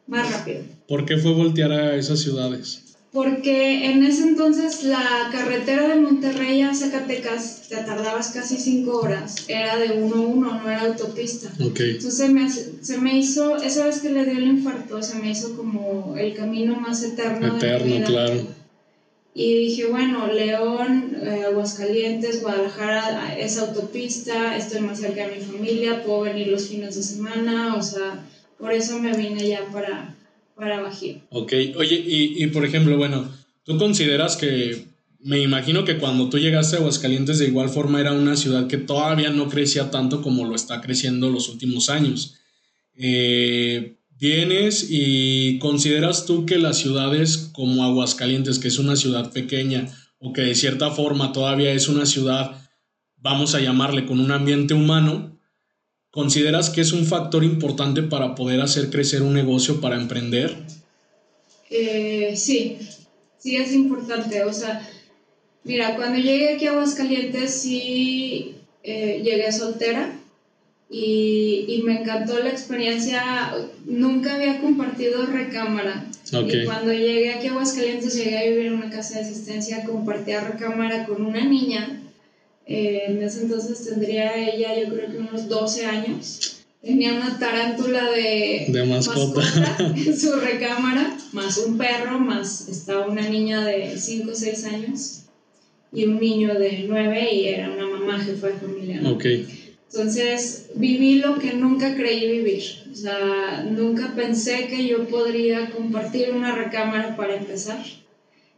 más 0.07 0.31
rápido. 0.33 0.61
¿Por 0.89 1.05
qué 1.05 1.17
fue 1.19 1.33
voltear 1.33 1.73
a 1.73 1.97
esas 1.97 2.21
ciudades? 2.21 2.83
Porque 3.13 3.87
en 3.91 4.05
ese 4.05 4.25
entonces 4.25 4.83
la 4.85 5.31
carretera 5.33 5.89
de 5.89 5.95
Monterrey 5.97 6.61
a 6.61 6.75
Zacatecas 6.75 7.63
te 7.69 7.77
tardabas 7.77 8.29
casi 8.29 8.59
cinco 8.59 8.99
horas, 8.99 9.37
era 9.49 9.79
de 9.79 10.03
1 10.03 10.15
a 10.15 10.21
1, 10.21 10.61
no 10.63 10.71
era 10.71 10.83
autopista. 10.83 11.51
Ok. 11.65 11.81
Entonces 11.81 12.15
se 12.15 12.29
me, 12.29 12.51
se 12.51 12.99
me 12.99 13.17
hizo, 13.17 13.57
esa 13.57 13.87
vez 13.87 14.01
que 14.01 14.11
le 14.11 14.25
dio 14.27 14.35
el 14.37 14.47
infarto, 14.49 15.03
se 15.03 15.19
me 15.19 15.31
hizo 15.31 15.57
como 15.57 16.15
el 16.19 16.35
camino 16.35 16.79
más 16.79 17.03
eterno. 17.05 17.47
de 17.47 17.53
mi 17.53 17.57
Eterno, 17.57 17.95
vida. 17.97 18.05
claro. 18.07 18.35
Y 19.35 19.55
dije, 19.69 19.87
bueno, 19.87 20.27
León, 20.29 21.17
eh, 21.23 21.45
Aguascalientes, 21.47 22.43
Guadalajara, 22.43 23.35
es 23.39 23.59
autopista, 23.59 24.57
estoy 24.57 24.81
más 24.81 24.99
cerca 25.01 25.27
de 25.29 25.37
mi 25.37 25.43
familia, 25.45 26.03
puedo 26.05 26.23
venir 26.23 26.49
los 26.49 26.69
fines 26.69 26.97
de 26.97 27.03
semana, 27.03 27.75
o 27.77 27.83
sea, 27.83 28.27
por 28.59 28.73
eso 28.73 28.99
me 28.99 29.17
vine 29.17 29.49
ya 29.49 29.65
para, 29.73 30.15
para 30.55 30.81
Bajío. 30.81 31.21
Ok, 31.31 31.53
oye, 31.77 32.05
y, 32.07 32.43
y 32.43 32.47
por 32.49 32.65
ejemplo, 32.65 32.97
bueno, 32.97 33.29
tú 33.65 33.79
consideras 33.79 34.37
que, 34.37 34.87
me 35.27 35.41
imagino 35.43 35.85
que 35.85 35.99
cuando 35.99 36.29
tú 36.29 36.39
llegaste 36.39 36.77
a 36.77 36.79
Aguascalientes 36.79 37.41
de 37.41 37.49
igual 37.49 37.69
forma 37.69 38.01
era 38.01 38.13
una 38.13 38.37
ciudad 38.37 38.69
que 38.69 38.77
todavía 38.77 39.31
no 39.31 39.49
crecía 39.49 39.91
tanto 39.91 40.23
como 40.23 40.45
lo 40.45 40.55
está 40.55 40.81
creciendo 40.81 41.31
los 41.31 41.49
últimos 41.49 41.91
años. 41.91 42.37
Eh, 42.95 43.97
vienes 44.19 44.87
y 44.89 45.59
consideras 45.59 46.27
tú 46.27 46.47
que 46.47 46.59
las 46.59 46.79
ciudades 46.79 47.51
como 47.53 47.83
Aguascalientes, 47.83 48.61
que 48.61 48.69
es 48.69 48.79
una 48.79 48.95
ciudad 48.95 49.33
pequeña 49.33 49.89
o 50.19 50.33
que 50.33 50.43
de 50.43 50.55
cierta 50.55 50.91
forma 50.91 51.33
todavía 51.33 51.73
es 51.73 51.89
una 51.89 52.07
ciudad, 52.07 52.63
vamos 53.17 53.57
a 53.57 53.61
llamarle, 53.61 54.07
con 54.07 54.21
un 54.21 54.31
ambiente 54.31 54.75
humano, 54.75 55.36
¿consideras 56.17 56.71
que 56.71 56.81
es 56.81 56.95
un 56.95 57.05
factor 57.05 57.45
importante 57.45 58.03
para 58.03 58.35
poder 58.35 58.63
hacer 58.63 58.89
crecer 58.89 59.21
un 59.21 59.35
negocio, 59.35 59.83
para 59.83 59.97
emprender? 59.97 60.57
Eh, 61.69 62.33
sí, 62.35 62.79
sí 63.37 63.57
es 63.57 63.75
importante. 63.75 64.43
O 64.45 64.53
sea, 64.55 64.81
mira, 65.63 65.95
cuando 65.95 66.19
llegué 66.19 66.55
aquí 66.55 66.67
a 66.67 66.71
Aguascalientes 66.71 67.51
sí 67.51 68.55
eh, 68.83 69.21
llegué 69.23 69.53
soltera 69.53 70.19
y, 70.89 71.67
y 71.69 71.83
me 71.83 72.01
encantó 72.01 72.39
la 72.39 72.49
experiencia. 72.49 73.23
Nunca 73.85 74.37
había 74.37 74.59
compartido 74.63 75.27
recámara. 75.27 76.07
Y 76.33 76.65
cuando 76.65 76.95
llegué 76.95 77.35
aquí 77.35 77.49
a 77.49 77.51
Aguascalientes 77.51 78.17
llegué 78.17 78.39
a 78.39 78.45
vivir 78.45 78.67
en 78.69 78.73
una 78.73 78.89
casa 78.89 79.19
de 79.19 79.27
asistencia, 79.27 79.85
compartía 79.85 80.41
recámara 80.41 81.05
con 81.05 81.27
una 81.27 81.45
niña. 81.45 82.05
Eh, 82.67 83.05
en 83.07 83.23
ese 83.23 83.43
entonces 83.43 83.89
tendría 83.89 84.35
ella 84.37 84.75
yo 84.81 84.93
creo 84.93 85.11
que 85.11 85.19
unos 85.19 85.49
12 85.49 85.87
años. 85.87 86.57
tenía 86.83 87.15
una 87.15 87.39
tarántula 87.39 88.11
de, 88.11 88.67
de 88.69 88.85
mascota. 88.85 89.43
en 89.97 90.19
su 90.19 90.33
recámara, 90.35 91.17
más 91.33 91.59
un 91.59 91.79
perro, 91.79 92.19
más 92.19 92.69
estaba 92.69 93.07
una 93.07 93.29
niña 93.29 93.65
de 93.65 93.97
5 93.97 94.31
o 94.31 94.35
6 94.35 94.65
años 94.65 95.23
y 95.93 96.05
un 96.05 96.19
niño 96.21 96.59
de 96.59 96.85
9 96.89 97.35
y 97.35 97.49
era 97.49 97.71
una 97.71 97.87
mamá 97.87 98.19
jefa 98.19 98.49
de 98.49 98.55
familia. 98.55 99.01
Ok. 99.11 99.25
Entonces 99.93 100.71
viví 100.75 101.21
lo 101.21 101.39
que 101.39 101.55
nunca 101.55 101.95
creí 101.95 102.31
vivir. 102.31 102.63
O 102.91 102.95
sea, 102.95 103.65
nunca 103.71 104.15
pensé 104.15 104.67
que 104.67 104.87
yo 104.87 105.07
podría 105.09 105.71
compartir 105.71 106.33
una 106.33 106.55
recámara 106.55 107.17
para 107.17 107.37
empezar. 107.37 107.79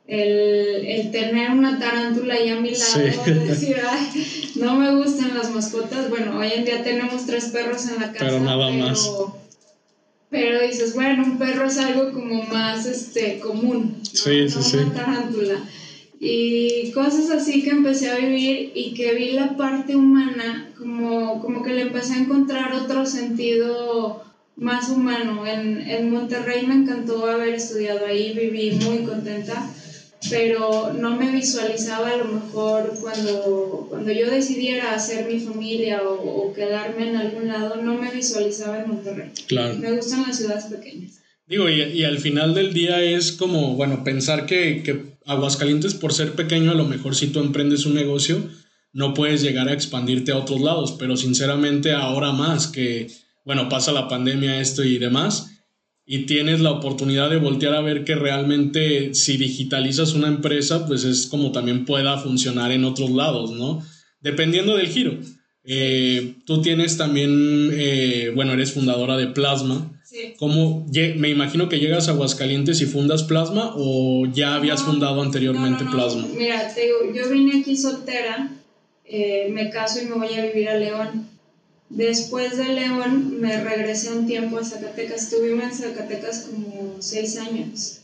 El, 0.09 0.87
el 0.87 1.11
tener 1.11 1.51
una 1.51 1.79
tarántula 1.79 2.35
ahí 2.35 2.49
a 2.49 2.57
mi 2.57 2.71
lado, 2.71 3.25
Sí. 3.25 3.31
decir, 3.31 3.77
"Ay, 3.87 4.09
no 4.55 4.75
me 4.77 4.97
gustan 4.97 5.35
las 5.35 5.51
mascotas. 5.51 6.09
Bueno, 6.09 6.39
hoy 6.39 6.49
en 6.55 6.65
día 6.65 6.83
tenemos 6.83 7.27
tres 7.27 7.49
perros 7.49 7.87
en 7.89 8.01
la 8.01 8.11
casa. 8.13 8.25
Pero 8.25 8.41
nada 8.41 8.71
más. 8.71 9.11
Pero 10.31 10.61
dices, 10.63 10.95
bueno, 10.95 11.25
un 11.25 11.39
perro 11.39 11.67
es 11.67 11.77
algo 11.79 12.11
como 12.13 12.43
más 12.43 12.87
este, 12.87 13.39
común. 13.39 13.97
¿no? 13.99 14.05
Sí, 14.05 14.49
sí, 14.49 14.55
No 14.57 14.63
sí. 14.63 14.77
Una 14.79 14.93
tarántula. 14.93 15.59
Y 16.21 16.91
cosas 16.93 17.31
así 17.31 17.63
que 17.63 17.71
empecé 17.71 18.09
a 18.09 18.17
vivir 18.17 18.73
y 18.75 18.93
que 18.95 19.15
vi 19.15 19.33
la 19.33 19.57
parte 19.57 19.95
humana, 19.95 20.69
como, 20.77 21.41
como 21.41 21.63
que 21.63 21.73
le 21.75 21.83
empecé 21.83 22.15
a 22.15 22.19
encontrar 22.19 22.73
otro 22.73 23.05
sentido 23.07 24.23
más 24.57 24.89
humano. 24.89 25.47
En, 25.47 25.81
en 25.83 26.11
Monterrey 26.11 26.67
me 26.67 26.75
encantó 26.75 27.27
haber 27.27 27.55
estudiado 27.55 28.05
ahí, 28.05 28.33
viví 28.35 28.73
muy 28.85 28.99
contenta, 29.05 29.71
pero 30.31 30.93
no 30.93 31.17
me 31.17 31.31
visualizaba 31.31 32.11
a 32.11 32.17
lo 32.17 32.25
mejor 32.25 32.95
cuando, 33.01 33.87
cuando 33.89 34.13
yo 34.13 34.31
decidiera 34.31 34.95
hacer 34.95 35.31
mi 35.31 35.41
familia 35.41 36.03
o, 36.03 36.15
o 36.15 36.53
quedarme 36.53 37.11
en 37.11 37.17
algún 37.17 37.49
lado, 37.49 37.77
no 37.83 37.95
me 37.95 38.11
visualizaba 38.11 38.83
en 38.83 38.89
Monterrey. 38.89 39.31
Claro. 39.47 39.77
Me 39.77 39.93
gustan 39.93 40.23
las 40.27 40.39
ciudades 40.39 40.65
pequeñas. 40.65 41.21
Digo, 41.47 41.69
y, 41.71 41.81
y 41.81 42.05
al 42.05 42.19
final 42.19 42.55
del 42.55 42.75
día 42.75 43.03
es 43.03 43.33
como, 43.33 43.75
bueno, 43.75 44.05
pensar 44.05 44.45
que, 44.45 44.83
que 44.83 45.17
Aguascalientes, 45.25 45.95
por 45.95 46.13
ser 46.13 46.33
pequeño, 46.33 46.71
a 46.71 46.75
lo 46.75 46.85
mejor 46.85 47.15
si 47.15 47.29
tú 47.29 47.41
emprendes 47.41 47.87
un 47.87 47.95
negocio, 47.95 48.49
no 48.93 49.15
puedes 49.15 49.43
llegar 49.43 49.69
a 49.69 49.75
expandirte 49.75 50.33
a 50.33 50.39
otros 50.39 50.61
lados, 50.61 50.97
pero 50.99 51.17
sinceramente 51.17 51.93
ahora 51.93 52.33
más 52.33 52.67
que, 52.67 53.09
bueno, 53.45 53.69
pasa 53.69 53.93
la 53.93 54.09
pandemia, 54.09 54.61
esto 54.61 54.85
y 54.85 54.99
demás, 54.99 55.58
y 56.11 56.25
tienes 56.25 56.61
la 56.61 56.71
oportunidad 56.71 57.29
de 57.29 57.37
voltear 57.37 57.75
a 57.75 57.83
ver 57.83 58.03
que 58.03 58.15
realmente 58.15 59.15
si 59.15 59.37
digitalizas 59.37 60.15
una 60.15 60.29
empresa, 60.29 60.87
pues 60.87 61.05
es 61.05 61.27
como 61.27 61.53
también 61.53 61.85
pueda 61.85 62.17
funcionar 62.17 62.73
en 62.73 62.85
otros 62.85 63.11
lados, 63.11 63.51
¿no? 63.51 63.83
Dependiendo 64.23 64.75
del 64.75 64.89
giro. 64.89 65.19
Eh, 65.65 66.37
tú 66.47 66.63
tienes 66.63 66.97
también, 66.97 67.71
eh, 67.75 68.33
bueno, 68.35 68.55
eres 68.55 68.73
fundadora 68.73 69.19
de 69.19 69.27
Plasma. 69.27 70.01
Sí. 70.03 70.33
¿Cómo 70.39 70.87
me 71.17 71.29
imagino 71.29 71.69
que 71.69 71.79
llegas 71.79 72.09
a 72.09 72.13
Aguascalientes 72.13 72.81
y 72.81 72.87
fundas 72.87 73.25
Plasma 73.25 73.75
o 73.77 74.25
ya 74.33 74.55
habías 74.55 74.81
No, 74.81 74.93
fundado 74.93 75.21
anteriormente 75.21 75.85
no, 75.85 75.91
no, 75.91 75.97
no. 75.99 76.03
Plasma? 76.03 76.29
Mira, 76.39 76.75
te 76.75 76.87
digo, 76.87 76.97
yo 77.15 77.29
vine 77.29 77.61
aquí 77.61 77.77
soltera, 77.77 78.51
eh, 79.05 79.51
me 79.53 79.69
caso 79.69 80.01
y 80.01 80.07
me 80.07 80.15
voy 80.15 80.33
a 80.33 80.47
vivir 80.47 80.71
a 80.71 80.79
León. 80.79 81.29
Después 81.91 82.57
de 82.57 82.69
León 82.69 83.41
me 83.41 83.61
regresé 83.63 84.13
un 84.13 84.27
tiempo 84.27 84.59
a 84.59 84.65
Zacatecas. 84.65 85.25
Estuvimos 85.25 85.65
en 85.65 85.73
Zacatecas 85.73 86.41
como 86.41 86.97
seis 87.01 87.37
años. 87.39 88.01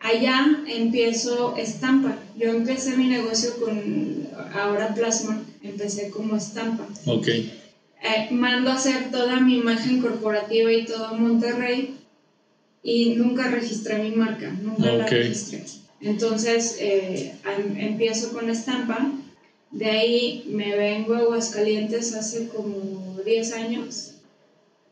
Allá 0.00 0.62
empiezo 0.66 1.56
estampa. 1.56 2.16
Yo 2.36 2.50
empecé 2.50 2.96
mi 2.96 3.06
negocio 3.06 3.56
con 3.58 4.26
ahora 4.54 4.94
Plasma. 4.94 5.42
Empecé 5.62 6.10
como 6.10 6.36
estampa. 6.36 6.86
Ok, 7.06 7.28
Eh, 8.00 8.28
mando 8.30 8.70
a 8.70 8.74
hacer 8.74 9.10
toda 9.10 9.40
mi 9.40 9.56
imagen 9.56 10.00
corporativa 10.00 10.72
y 10.72 10.84
todo 10.84 11.14
Monterrey 11.14 11.96
y 12.80 13.14
nunca 13.16 13.50
registré 13.50 13.98
mi 13.98 14.10
marca, 14.14 14.50
nunca 14.62 14.92
la 14.92 15.04
registré. 15.06 15.64
Entonces 16.00 16.76
eh, 16.78 17.34
empiezo 17.76 18.32
con 18.32 18.48
estampa, 18.50 19.10
de 19.70 19.86
ahí 19.86 20.44
me 20.50 20.74
vengo 20.76 21.14
a 21.14 21.18
Aguascalientes 21.18 22.14
hace 22.14 22.48
como 22.48 23.18
10 23.24 23.52
años 23.52 24.12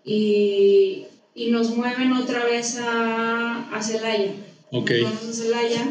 y, 0.05 1.05
y 1.35 1.51
nos 1.51 1.71
mueven 1.75 2.13
otra 2.13 2.45
vez 2.45 2.77
a, 2.79 3.69
a 3.75 3.83
Celaya. 3.83 4.33
ok, 4.71 4.91
Nos 5.03 5.23
a 5.25 5.33
Celaya. 5.43 5.87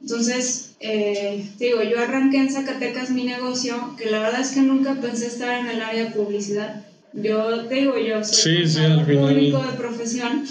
Entonces, 0.00 0.74
eh, 0.80 1.46
te 1.58 1.64
digo, 1.66 1.82
yo 1.82 1.98
arranqué 2.00 2.38
en 2.38 2.52
Zacatecas 2.52 3.10
mi 3.10 3.24
negocio, 3.24 3.94
que 3.96 4.10
la 4.10 4.20
verdad 4.20 4.40
es 4.40 4.50
que 4.50 4.60
nunca 4.60 4.94
pensé 5.00 5.26
estar 5.28 5.58
en 5.60 5.66
el 5.68 5.80
área 5.80 6.04
de 6.04 6.10
publicidad. 6.10 6.84
Yo 7.14 7.64
te 7.66 7.74
digo, 7.76 7.96
yo 7.96 8.22
soy 8.24 8.64
Sí, 8.64 8.72
sí, 8.72 8.78
al 8.80 9.06
final- 9.06 9.28
público 9.34 9.58
de 9.62 9.72
profesión. 9.78 10.44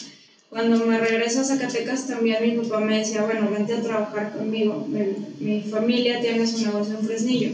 Cuando 0.53 0.85
me 0.85 0.99
regreso 0.99 1.39
a 1.39 1.43
Zacatecas 1.43 2.05
también 2.05 2.43
mi 2.43 2.51
papá 2.51 2.79
me 2.79 2.99
decía, 2.99 3.23
bueno, 3.23 3.49
vente 3.49 3.73
a 3.73 3.81
trabajar 3.81 4.33
conmigo. 4.33 4.85
Mi, 4.87 4.99
mi 5.39 5.61
familia 5.61 6.21
tiene 6.21 6.45
su 6.45 6.63
negocio 6.63 6.93
en 6.93 7.03
Fresnillo. 7.03 7.49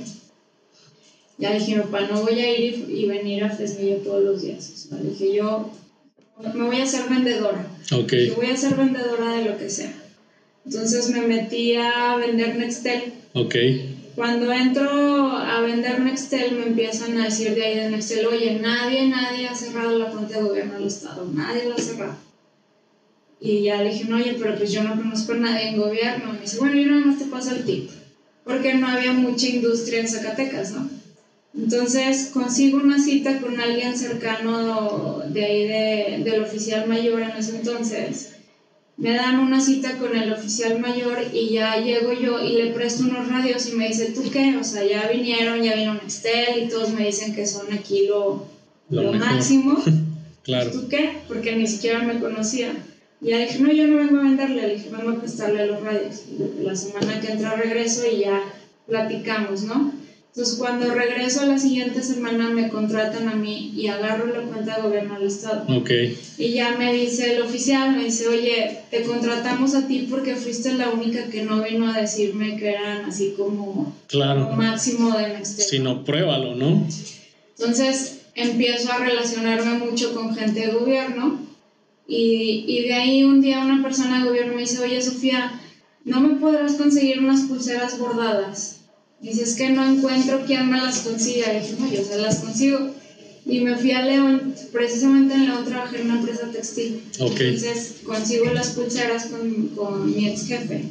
Ya 1.37 1.53
dije, 1.53 1.79
papá, 1.79 2.01
no 2.01 2.19
voy 2.23 2.37
a 2.41 2.51
ir 2.51 2.85
y, 2.89 3.03
y 3.03 3.05
venir 3.05 3.41
a 3.41 3.49
Fresnillo 3.51 3.95
todos 4.03 4.21
los 4.21 4.41
días. 4.41 4.69
O 4.73 4.77
sea, 4.89 4.97
dije, 4.97 5.33
yo 5.33 5.69
me 6.53 6.65
voy 6.65 6.81
a 6.81 6.85
ser 6.85 7.07
vendedora. 7.07 7.65
ok, 7.93 8.11
Dije, 8.11 8.31
voy 8.31 8.47
a 8.47 8.57
ser 8.57 8.75
vendedora 8.75 9.31
de 9.31 9.45
lo 9.45 9.57
que 9.57 9.69
sea. 9.69 9.93
Entonces 10.65 11.07
me 11.07 11.21
metí 11.21 11.75
a 11.75 12.17
vender 12.17 12.57
Nextel. 12.57 13.13
ok, 13.31 13.55
Cuando 14.15 14.51
entro 14.51 14.89
a 15.31 15.61
vender 15.61 16.01
Nextel, 16.01 16.51
me 16.57 16.65
empiezan 16.65 17.17
a 17.17 17.23
decir 17.23 17.53
de 17.55 17.63
ahí 17.63 17.75
de 17.75 17.89
Nextel, 17.91 18.25
oye, 18.25 18.59
nadie, 18.61 19.07
nadie 19.07 19.47
ha 19.47 19.55
cerrado 19.55 19.97
la 19.97 20.09
cuenta 20.11 20.35
de 20.35 20.43
gobierno 20.43 20.73
del 20.73 20.87
Estado, 20.87 21.25
nadie 21.33 21.63
lo 21.63 21.75
ha 21.75 21.77
cerrado. 21.77 22.27
Y 23.41 23.63
ya 23.63 23.81
le 23.81 23.91
dije, 23.91 24.05
no, 24.05 24.17
oye, 24.17 24.35
pero 24.39 24.55
pues 24.57 24.71
yo 24.71 24.83
no 24.83 24.95
conozco 24.95 25.31
a 25.31 25.37
nadie 25.37 25.69
en 25.69 25.77
gobierno. 25.77 26.33
Me 26.33 26.41
dice, 26.41 26.59
bueno, 26.59 26.75
yo 26.75 26.87
nada 26.87 27.05
más 27.05 27.19
te 27.19 27.25
paso 27.25 27.55
el 27.55 27.63
tip. 27.63 27.89
Porque 28.43 28.73
no 28.73 28.87
había 28.87 29.13
mucha 29.13 29.47
industria 29.47 30.01
en 30.01 30.09
Zacatecas, 30.09 30.71
¿no? 30.71 30.89
Entonces 31.55 32.29
consigo 32.31 32.77
una 32.77 32.99
cita 32.99 33.39
con 33.39 33.59
alguien 33.59 33.97
cercano 33.97 35.23
de 35.27 35.43
ahí 35.43 35.67
de, 35.67 36.23
del 36.23 36.43
oficial 36.43 36.87
mayor 36.87 37.21
en 37.21 37.31
ese 37.31 37.57
entonces. 37.57 38.35
Me 38.97 39.13
dan 39.13 39.39
una 39.39 39.61
cita 39.61 39.97
con 39.97 40.15
el 40.15 40.31
oficial 40.33 40.79
mayor 40.79 41.19
y 41.33 41.51
ya 41.51 41.77
llego 41.81 42.11
yo 42.11 42.43
y 42.43 42.61
le 42.61 42.71
presto 42.71 43.03
unos 43.03 43.29
radios 43.29 43.67
y 43.69 43.75
me 43.75 43.87
dice, 43.87 44.11
¿tú 44.11 44.29
qué? 44.29 44.57
O 44.57 44.63
sea, 44.63 44.85
ya 44.85 45.07
vinieron, 45.07 45.63
ya 45.63 45.75
vino 45.75 45.93
Nextel 45.93 46.63
y 46.63 46.69
todos 46.69 46.91
me 46.91 47.05
dicen 47.05 47.33
que 47.33 47.47
son 47.47 47.71
aquí 47.73 48.07
lo, 48.07 48.45
Lo 48.89 49.03
lo, 49.03 49.13
máximo. 49.13 49.81
claro, 50.43 50.71
¿Tú 50.71 50.89
qué? 50.89 51.19
Porque 51.27 51.55
ni 51.55 51.65
siquiera 51.65 51.99
me 52.03 52.19
conocía. 52.19 52.75
Y 53.21 53.29
ya 53.29 53.39
dije, 53.39 53.59
no, 53.59 53.71
yo 53.71 53.87
no 53.87 53.97
vengo 53.97 54.17
a 54.19 54.23
venderle, 54.23 54.67
le 54.67 54.75
dije, 54.75 54.89
vengo 54.89 55.11
a 55.11 55.19
prestarle 55.19 55.67
los 55.67 55.81
radios. 55.81 56.23
La 56.61 56.75
semana 56.75 57.19
que 57.19 57.31
entra 57.33 57.55
regreso 57.55 58.03
y 58.09 58.21
ya 58.21 58.41
platicamos, 58.87 59.63
¿no? 59.63 59.91
Entonces, 60.29 60.57
cuando 60.57 60.93
regreso 60.93 61.45
la 61.45 61.57
siguiente 61.57 62.01
semana, 62.01 62.49
me 62.49 62.69
contratan 62.69 63.27
a 63.27 63.35
mí 63.35 63.73
y 63.75 63.87
agarro 63.87 64.27
la 64.27 64.43
cuenta 64.43 64.77
de 64.77 64.81
gobierno 64.83 65.15
del 65.15 65.27
Estado. 65.27 65.65
ok, 65.75 65.89
Y 66.37 66.53
ya 66.53 66.77
me 66.77 66.93
dice 66.93 67.35
el 67.35 67.41
oficial, 67.41 67.97
me 67.97 68.05
dice, 68.05 68.27
oye, 68.27 68.77
te 68.89 69.01
contratamos 69.03 69.75
a 69.75 69.87
ti 69.87 70.07
porque 70.09 70.35
fuiste 70.35 70.73
la 70.73 70.91
única 70.91 71.25
que 71.25 71.43
no 71.43 71.61
vino 71.63 71.91
a 71.91 71.99
decirme 71.99 72.55
que 72.55 72.69
eran 72.69 73.05
así 73.05 73.33
como 73.35 73.93
claro. 74.07 74.51
máximo 74.51 75.17
de 75.17 75.29
Nextel. 75.29 75.65
Si 75.65 75.79
no, 75.79 76.05
pruébalo, 76.05 76.55
¿no? 76.55 76.87
Entonces 77.57 78.19
empiezo 78.35 78.93
a 78.93 78.99
relacionarme 78.99 79.79
mucho 79.79 80.13
con 80.13 80.35
gente 80.35 80.67
de 80.67 80.71
gobierno 80.71 81.48
y, 82.09 82.65
y 82.67 82.87
de 82.87 82.93
ahí 82.93 83.23
un 83.23 83.39
día 83.39 83.63
una 83.63 83.83
persona 83.83 84.19
de 84.19 84.29
gobierno 84.29 84.55
me 84.55 84.61
dice, 84.61 84.79
oye 84.79 84.99
Sofía, 85.01 85.61
¿no 86.05 86.19
me 86.19 86.37
podrás 86.37 86.73
conseguir 86.73 87.19
unas 87.19 87.41
pulseras 87.41 87.99
bordadas? 87.99 88.77
Dice, 89.21 89.43
es 89.43 89.53
que 89.53 89.69
no 89.69 89.85
encuentro 89.85 90.41
quién 90.47 90.69
me 90.69 90.77
las 90.77 90.99
consiga. 90.99 91.53
Y 91.53 91.59
dije, 91.59 91.75
no, 91.77 91.91
yo 91.91 92.03
se 92.03 92.17
las 92.17 92.37
consigo. 92.37 92.79
Y 93.45 93.59
me 93.61 93.75
fui 93.77 93.91
a 93.91 94.03
León, 94.03 94.55
precisamente 94.71 95.33
en 95.35 95.45
León 95.45 95.65
trabajé 95.65 95.99
en 95.99 96.05
una 96.05 96.19
empresa 96.19 96.49
textil. 96.51 97.03
Ok. 97.19 97.39
Entonces 97.41 97.95
consigo 98.03 98.45
las 98.45 98.69
pulseras 98.69 99.25
con, 99.25 99.67
con 99.69 100.15
mi 100.15 100.27
ex 100.29 100.47
jefe. 100.47 100.85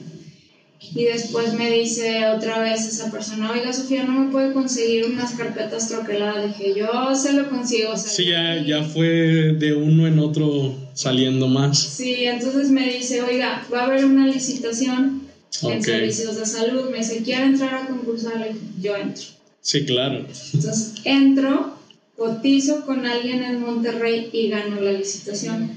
Y 0.94 1.04
después 1.04 1.54
me 1.54 1.70
dice 1.72 2.26
otra 2.28 2.60
vez 2.60 2.86
esa 2.86 3.10
persona, 3.10 3.50
oiga 3.52 3.72
Sofía, 3.72 4.04
¿no 4.04 4.12
me 4.12 4.30
puede 4.30 4.52
conseguir 4.52 5.06
unas 5.06 5.32
carpetas 5.32 5.88
troqueladas? 5.88 6.56
Dije, 6.56 6.72
yo 6.78 7.14
se 7.14 7.32
lo 7.32 7.48
consigo. 7.50 7.90
o 7.90 7.96
sea, 7.96 8.10
Sí, 8.10 8.26
ya, 8.26 8.64
ya 8.64 8.82
fue 8.84 9.54
de 9.58 9.74
uno 9.74 10.06
en 10.06 10.18
otro 10.18 10.74
saliendo 10.94 11.48
más. 11.48 11.78
Sí, 11.78 12.24
entonces 12.24 12.70
me 12.70 12.88
dice, 12.88 13.22
oiga, 13.22 13.66
va 13.72 13.82
a 13.82 13.86
haber 13.86 14.04
una 14.04 14.26
licitación 14.28 15.22
en 15.62 15.78
Ok. 15.78 15.84
servicios 15.84 16.36
de 16.36 16.46
salud. 16.46 16.88
Me 16.90 16.98
dice, 16.98 17.22
¿quiere 17.24 17.44
entrar 17.46 17.74
a 17.74 17.86
concursar? 17.88 18.38
Le 18.38 18.48
dije, 18.52 18.60
yo 18.80 18.96
entro. 18.96 19.24
Sí, 19.60 19.84
claro. 19.84 20.26
Entonces 20.54 20.92
entro, 21.04 21.74
cotizo 22.16 22.86
con 22.86 23.04
alguien 23.04 23.42
en 23.42 23.60
Monterrey 23.60 24.30
y 24.32 24.48
gano 24.48 24.80
la 24.80 24.92
licitación. 24.92 25.72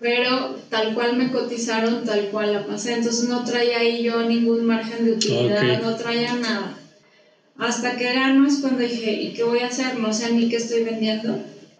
Pero 0.00 0.54
tal 0.68 0.94
cual 0.94 1.16
me 1.16 1.30
cotizaron, 1.30 2.04
tal 2.04 2.28
cual 2.28 2.52
la 2.52 2.66
pasé. 2.66 2.94
Entonces 2.94 3.24
no 3.24 3.44
traía 3.44 3.78
ahí 3.78 4.02
yo 4.02 4.22
ningún 4.22 4.64
margen 4.64 5.04
de 5.04 5.12
utilidad, 5.12 5.80
no 5.80 5.94
traía 5.96 6.34
nada. 6.34 6.78
Hasta 7.56 7.96
que 7.96 8.12
gano 8.12 8.46
es 8.46 8.58
cuando 8.58 8.82
dije, 8.82 9.20
¿y 9.20 9.32
qué 9.32 9.42
voy 9.42 9.60
a 9.60 9.68
hacer? 9.68 9.96
No 9.96 10.12
sé 10.12 10.32
ni 10.32 10.48
qué 10.48 10.56
estoy 10.56 10.84
vendiendo. 10.84 11.36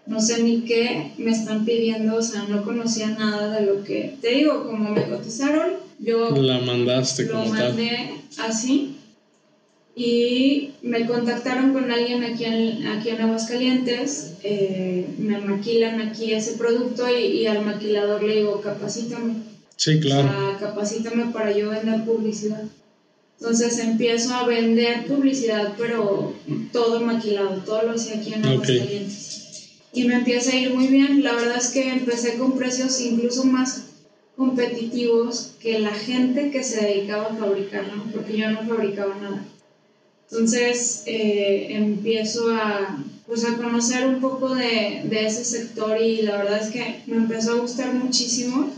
no 0.07 0.21
sé 0.21 0.43
ni 0.43 0.63
qué 0.63 1.11
me 1.19 1.31
están 1.31 1.65
pidiendo, 1.67 2.17
o 2.17 2.23
sea, 2.23 2.43
no 2.45 2.65
conocía 2.65 3.09
nada 3.09 3.55
de 3.55 3.67
lo 3.67 3.85
que, 3.85 4.15
te 4.23 4.29
digo, 4.29 4.65
como 4.65 4.91
me 4.91 5.05
cotizaron, 5.05 5.73
yo 5.99 6.35
la 6.35 6.59
mandaste 6.61 7.25
lo 7.25 7.45
mandé 7.45 8.19
así 8.39 8.98
y 9.99 10.75
me 10.83 11.07
contactaron 11.07 11.73
con 11.73 11.90
alguien 11.90 12.23
aquí 12.23 12.45
en, 12.45 12.87
aquí 12.87 13.09
en 13.09 13.21
Aguascalientes, 13.21 14.35
eh, 14.45 15.07
me 15.19 15.40
maquilan 15.40 16.00
aquí 16.00 16.33
ese 16.33 16.52
producto 16.52 17.05
y, 17.11 17.45
al 17.49 17.64
maquilador 17.64 18.23
le 18.23 18.37
digo, 18.37 18.61
capacítame. 18.61 19.35
Sí, 19.75 19.99
claro. 19.99 20.28
O 20.28 20.31
sea, 20.31 20.69
capacítame 20.69 21.33
para 21.33 21.50
yo 21.50 21.71
vender 21.71 22.05
publicidad. 22.05 22.62
Entonces 23.40 23.81
empiezo 23.81 24.35
a 24.35 24.47
vender 24.47 25.07
publicidad, 25.07 25.75
pero 25.76 26.33
todo 26.73 27.00
maquilado, 27.00 27.57
todo 27.67 27.83
lo 27.83 27.93
hacía 27.95 28.21
aquí 28.21 28.35
en 28.35 28.47
Aguascalientes. 28.47 29.49
Y 29.93 30.05
me 30.05 30.14
empieza 30.14 30.52
a 30.52 30.57
ir 30.61 30.75
muy 30.75 30.87
bien. 30.87 31.25
La 31.25 31.35
verdad 31.35 31.57
es 31.57 31.71
que 31.71 31.88
empecé 31.88 32.38
con 32.38 32.57
precios 32.57 33.00
incluso 33.00 33.45
más 33.47 33.83
competitivos 34.37 35.55
que 35.61 35.81
la 35.81 35.90
gente 35.90 36.52
que 36.52 36.62
se 36.62 36.87
dedicaba 36.87 37.33
a 37.33 37.35
fabricar, 37.35 37.85
¿no? 37.97 38.05
Porque 38.12 38.37
yo 38.37 38.49
no 38.52 38.62
fabricaba 38.62 39.17
nada. 39.21 39.45
Entonces 40.30 41.04
eh, 41.06 41.68
empiezo 41.70 42.50
a, 42.50 43.02
pues, 43.26 43.44
a 43.44 43.56
conocer 43.56 44.06
un 44.06 44.20
poco 44.20 44.54
de, 44.54 45.02
de, 45.04 45.26
ese 45.26 45.44
sector 45.44 45.99
y 46.00 46.23
la 46.23 46.37
verdad 46.37 46.62
es 46.62 46.70
que 46.70 47.00
me 47.06 47.16
empezó 47.16 47.52
a 47.52 47.61
gustar 47.61 47.94
muchísimo. 47.94 48.70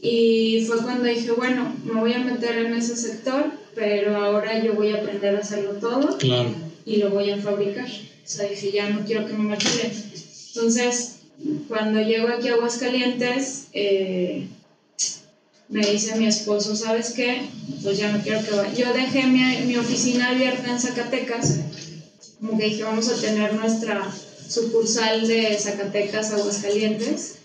Y 0.00 0.64
fue 0.66 0.82
cuando 0.82 1.04
dije, 1.04 1.32
bueno, 1.32 1.74
me 1.84 2.00
voy 2.00 2.12
a 2.12 2.20
meter 2.20 2.58
en 2.58 2.74
ese 2.74 2.96
sector, 2.96 3.50
pero 3.74 4.16
ahora 4.16 4.62
yo 4.62 4.74
voy 4.74 4.92
a 4.92 4.98
aprender 4.98 5.34
a 5.34 5.40
hacerlo 5.40 5.72
todo 5.72 6.16
claro. 6.16 6.50
y 6.84 6.96
lo 6.96 7.10
voy 7.10 7.30
a 7.30 7.38
fabricar. 7.38 7.88
O 7.88 8.28
sea, 8.28 8.48
dije, 8.48 8.70
ya 8.70 8.88
no 8.88 9.04
quiero 9.04 9.26
que 9.26 9.32
me 9.32 9.44
maquilen. 9.44 9.92
Entonces, 10.54 11.16
cuando 11.68 12.00
llego 12.00 12.28
aquí 12.28 12.48
a 12.48 12.54
Aguascalientes, 12.54 13.66
eh, 13.72 14.46
me 15.68 15.80
dice 15.80 16.16
mi 16.16 16.26
esposo, 16.26 16.76
¿sabes 16.76 17.10
qué? 17.10 17.40
Pues 17.82 17.98
ya 17.98 18.10
no 18.10 18.22
quiero 18.22 18.42
que 18.44 18.50
vaya. 18.52 18.72
Yo 18.72 18.92
dejé 18.92 19.26
mi, 19.26 19.42
mi, 19.66 19.76
oficina 19.76 20.30
abierta 20.30 20.70
en 20.70 20.80
Zacatecas, 20.80 21.54
como 22.40 22.56
que 22.56 22.64
dije, 22.64 22.84
vamos 22.84 23.08
a 23.08 23.20
tener 23.20 23.54
nuestra 23.54 24.08
sucursal 24.48 25.26
de 25.26 25.56
Zacatecas, 25.58 26.30
Aguascalientes, 26.30 27.36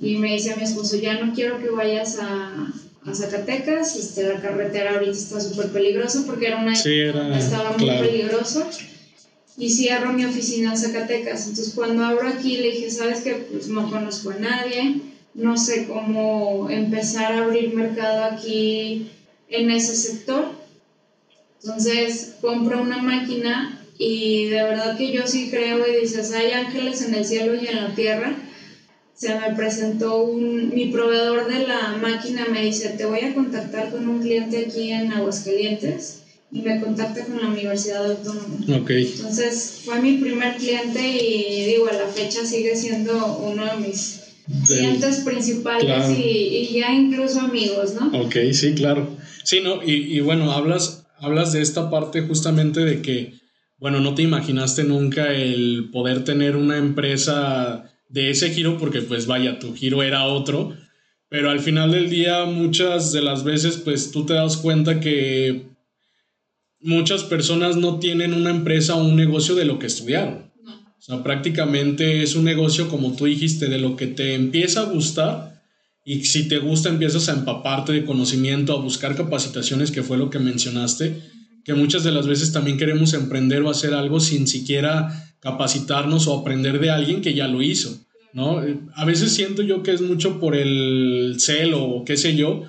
y 0.00 0.16
me 0.16 0.32
dice 0.32 0.52
a 0.52 0.56
mi 0.56 0.62
esposo, 0.62 0.96
ya 0.96 1.18
no 1.18 1.34
quiero 1.34 1.58
que 1.58 1.68
vayas 1.68 2.16
a, 2.18 2.72
a 3.04 3.14
Zacatecas, 3.14 3.96
este, 3.96 4.22
la 4.22 4.40
carretera 4.40 4.94
ahorita 4.94 5.12
está 5.12 5.40
súper 5.40 5.68
peligrosa 5.68 6.22
porque 6.26 6.46
era 6.46 6.58
una 6.58 6.74
sí, 6.74 6.98
era, 6.98 7.36
estaba 7.38 7.76
muy 7.76 7.88
peligroso 7.88 8.66
y 9.56 9.70
cierro 9.70 10.12
mi 10.12 10.24
oficina 10.24 10.70
en 10.70 10.78
Zacatecas. 10.78 11.48
Entonces 11.48 11.74
cuando 11.74 12.04
abro 12.04 12.28
aquí 12.28 12.56
le 12.56 12.70
dije, 12.70 12.90
¿sabes 12.90 13.20
qué? 13.20 13.34
Pues 13.50 13.68
no 13.68 13.90
conozco 13.90 14.30
a 14.30 14.36
nadie, 14.36 15.00
no 15.38 15.56
sé 15.56 15.86
cómo 15.86 16.68
empezar 16.68 17.32
a 17.32 17.44
abrir 17.44 17.72
mercado 17.72 18.24
aquí 18.24 19.06
en 19.48 19.70
ese 19.70 19.94
sector. 19.94 20.46
Entonces 21.62 22.34
compro 22.40 22.82
una 22.82 22.98
máquina 22.98 23.80
y 23.98 24.46
de 24.46 24.62
verdad 24.62 24.96
que 24.96 25.12
yo 25.12 25.26
sí 25.26 25.48
creo 25.48 25.86
y 25.86 26.00
dices, 26.00 26.32
hay 26.32 26.50
ángeles 26.52 27.02
en 27.02 27.14
el 27.14 27.24
cielo 27.24 27.54
y 27.54 27.66
en 27.68 27.76
la 27.76 27.94
tierra. 27.94 28.34
Se 29.14 29.34
me 29.34 29.54
presentó 29.56 30.22
un, 30.22 30.74
mi 30.74 30.86
proveedor 30.86 31.46
de 31.52 31.66
la 31.66 31.96
máquina, 32.00 32.46
me 32.50 32.62
dice, 32.62 32.90
te 32.90 33.04
voy 33.06 33.20
a 33.20 33.34
contactar 33.34 33.90
con 33.90 34.08
un 34.08 34.20
cliente 34.20 34.66
aquí 34.66 34.90
en 34.90 35.12
Aguascalientes 35.12 36.22
y 36.50 36.60
me 36.60 36.80
contacta 36.80 37.24
con 37.24 37.40
la 37.40 37.48
Universidad 37.48 38.10
Autónoma. 38.10 38.82
Okay. 38.82 39.12
Entonces 39.16 39.82
fue 39.84 40.00
mi 40.00 40.18
primer 40.18 40.56
cliente 40.56 41.00
y 41.00 41.64
digo, 41.64 41.88
a 41.88 41.92
la 41.92 42.06
fecha 42.06 42.44
sigue 42.44 42.74
siendo 42.74 43.38
uno 43.38 43.66
de 43.66 43.86
mis 43.88 44.17
clientes 44.66 45.20
principales 45.20 46.18
y, 46.18 46.68
ya 46.74 46.92
incluso 46.92 47.40
amigos, 47.40 47.94
¿no? 47.94 48.18
Ok, 48.20 48.36
sí, 48.52 48.74
claro. 48.74 49.16
Sí, 49.44 49.60
¿no? 49.62 49.82
Y, 49.82 50.16
y, 50.16 50.20
bueno, 50.20 50.52
hablas, 50.52 51.06
hablas 51.18 51.52
de 51.52 51.62
esta 51.62 51.90
parte 51.90 52.22
justamente 52.22 52.80
de 52.80 53.02
que, 53.02 53.34
bueno, 53.78 54.00
no 54.00 54.14
te 54.14 54.22
imaginaste 54.22 54.84
nunca 54.84 55.32
el 55.32 55.90
poder 55.92 56.24
tener 56.24 56.56
una 56.56 56.76
empresa 56.78 57.90
de 58.08 58.30
ese 58.30 58.50
giro, 58.50 58.78
porque 58.78 59.02
pues 59.02 59.26
vaya, 59.26 59.58
tu 59.58 59.74
giro 59.74 60.02
era 60.02 60.24
otro, 60.24 60.74
pero 61.28 61.50
al 61.50 61.60
final 61.60 61.92
del 61.92 62.08
día 62.08 62.46
muchas 62.46 63.12
de 63.12 63.22
las 63.22 63.44
veces 63.44 63.76
pues 63.76 64.10
tú 64.10 64.24
te 64.24 64.34
das 64.34 64.56
cuenta 64.56 65.00
que 65.00 65.66
muchas 66.80 67.24
personas 67.24 67.76
no 67.76 67.98
tienen 67.98 68.32
una 68.34 68.50
empresa 68.50 68.94
o 68.94 69.04
un 69.04 69.16
negocio 69.16 69.54
de 69.54 69.64
lo 69.64 69.78
que 69.78 69.86
estudiaron. 69.86 70.47
O 70.98 71.02
sea, 71.02 71.22
prácticamente 71.22 72.22
es 72.22 72.34
un 72.34 72.44
negocio, 72.44 72.88
como 72.88 73.14
tú 73.14 73.26
dijiste, 73.26 73.68
de 73.68 73.78
lo 73.78 73.96
que 73.96 74.08
te 74.08 74.34
empieza 74.34 74.80
a 74.80 74.84
gustar 74.84 75.62
y 76.04 76.24
si 76.24 76.48
te 76.48 76.58
gusta 76.58 76.88
empiezas 76.88 77.28
a 77.28 77.34
empaparte 77.34 77.92
de 77.92 78.04
conocimiento, 78.04 78.72
a 78.72 78.80
buscar 78.80 79.14
capacitaciones, 79.14 79.90
que 79.90 80.02
fue 80.02 80.18
lo 80.18 80.30
que 80.30 80.38
mencionaste, 80.38 81.22
que 81.64 81.74
muchas 81.74 82.02
de 82.02 82.12
las 82.12 82.26
veces 82.26 82.52
también 82.52 82.78
queremos 82.78 83.12
emprender 83.12 83.62
o 83.62 83.70
hacer 83.70 83.94
algo 83.94 84.18
sin 84.18 84.46
siquiera 84.46 85.34
capacitarnos 85.40 86.26
o 86.26 86.38
aprender 86.38 86.80
de 86.80 86.90
alguien 86.90 87.20
que 87.20 87.34
ya 87.34 87.46
lo 87.46 87.62
hizo, 87.62 87.96
¿no? 88.32 88.60
A 88.94 89.04
veces 89.04 89.32
siento 89.32 89.62
yo 89.62 89.82
que 89.82 89.92
es 89.92 90.00
mucho 90.00 90.40
por 90.40 90.56
el 90.56 91.36
celo 91.38 91.84
o 91.84 92.04
qué 92.04 92.16
sé 92.16 92.34
yo, 92.34 92.62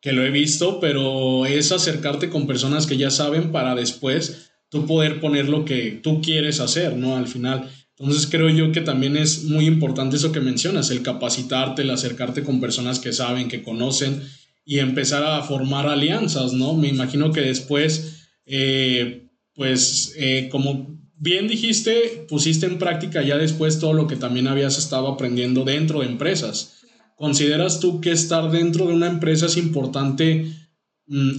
que 0.00 0.12
lo 0.12 0.24
he 0.24 0.30
visto, 0.30 0.80
pero 0.80 1.46
es 1.46 1.72
acercarte 1.72 2.30
con 2.30 2.46
personas 2.46 2.86
que 2.86 2.96
ya 2.96 3.10
saben 3.10 3.52
para 3.52 3.74
después 3.74 4.49
tú 4.70 4.86
poder 4.86 5.20
poner 5.20 5.48
lo 5.48 5.64
que 5.64 6.00
tú 6.02 6.22
quieres 6.22 6.60
hacer, 6.60 6.96
¿no? 6.96 7.16
Al 7.16 7.26
final. 7.26 7.68
Entonces 7.98 8.26
creo 8.30 8.48
yo 8.48 8.72
que 8.72 8.80
también 8.80 9.16
es 9.16 9.44
muy 9.44 9.66
importante 9.66 10.16
eso 10.16 10.32
que 10.32 10.40
mencionas, 10.40 10.90
el 10.90 11.02
capacitarte, 11.02 11.82
el 11.82 11.90
acercarte 11.90 12.42
con 12.42 12.60
personas 12.60 12.98
que 12.98 13.12
saben, 13.12 13.48
que 13.48 13.62
conocen 13.62 14.22
y 14.64 14.78
empezar 14.78 15.22
a 15.24 15.42
formar 15.42 15.86
alianzas, 15.86 16.54
¿no? 16.54 16.72
Me 16.74 16.88
imagino 16.88 17.32
que 17.32 17.42
después, 17.42 18.28
eh, 18.46 19.28
pues 19.54 20.14
eh, 20.16 20.48
como 20.50 20.98
bien 21.16 21.48
dijiste, 21.48 22.24
pusiste 22.28 22.64
en 22.64 22.78
práctica 22.78 23.22
ya 23.22 23.36
después 23.36 23.78
todo 23.78 23.92
lo 23.92 24.06
que 24.06 24.16
también 24.16 24.48
habías 24.48 24.78
estado 24.78 25.08
aprendiendo 25.08 25.64
dentro 25.64 26.00
de 26.00 26.06
empresas. 26.06 26.80
¿Consideras 27.16 27.80
tú 27.80 28.00
que 28.00 28.12
estar 28.12 28.50
dentro 28.50 28.86
de 28.86 28.94
una 28.94 29.08
empresa 29.08 29.44
es 29.44 29.58
importante 29.58 30.46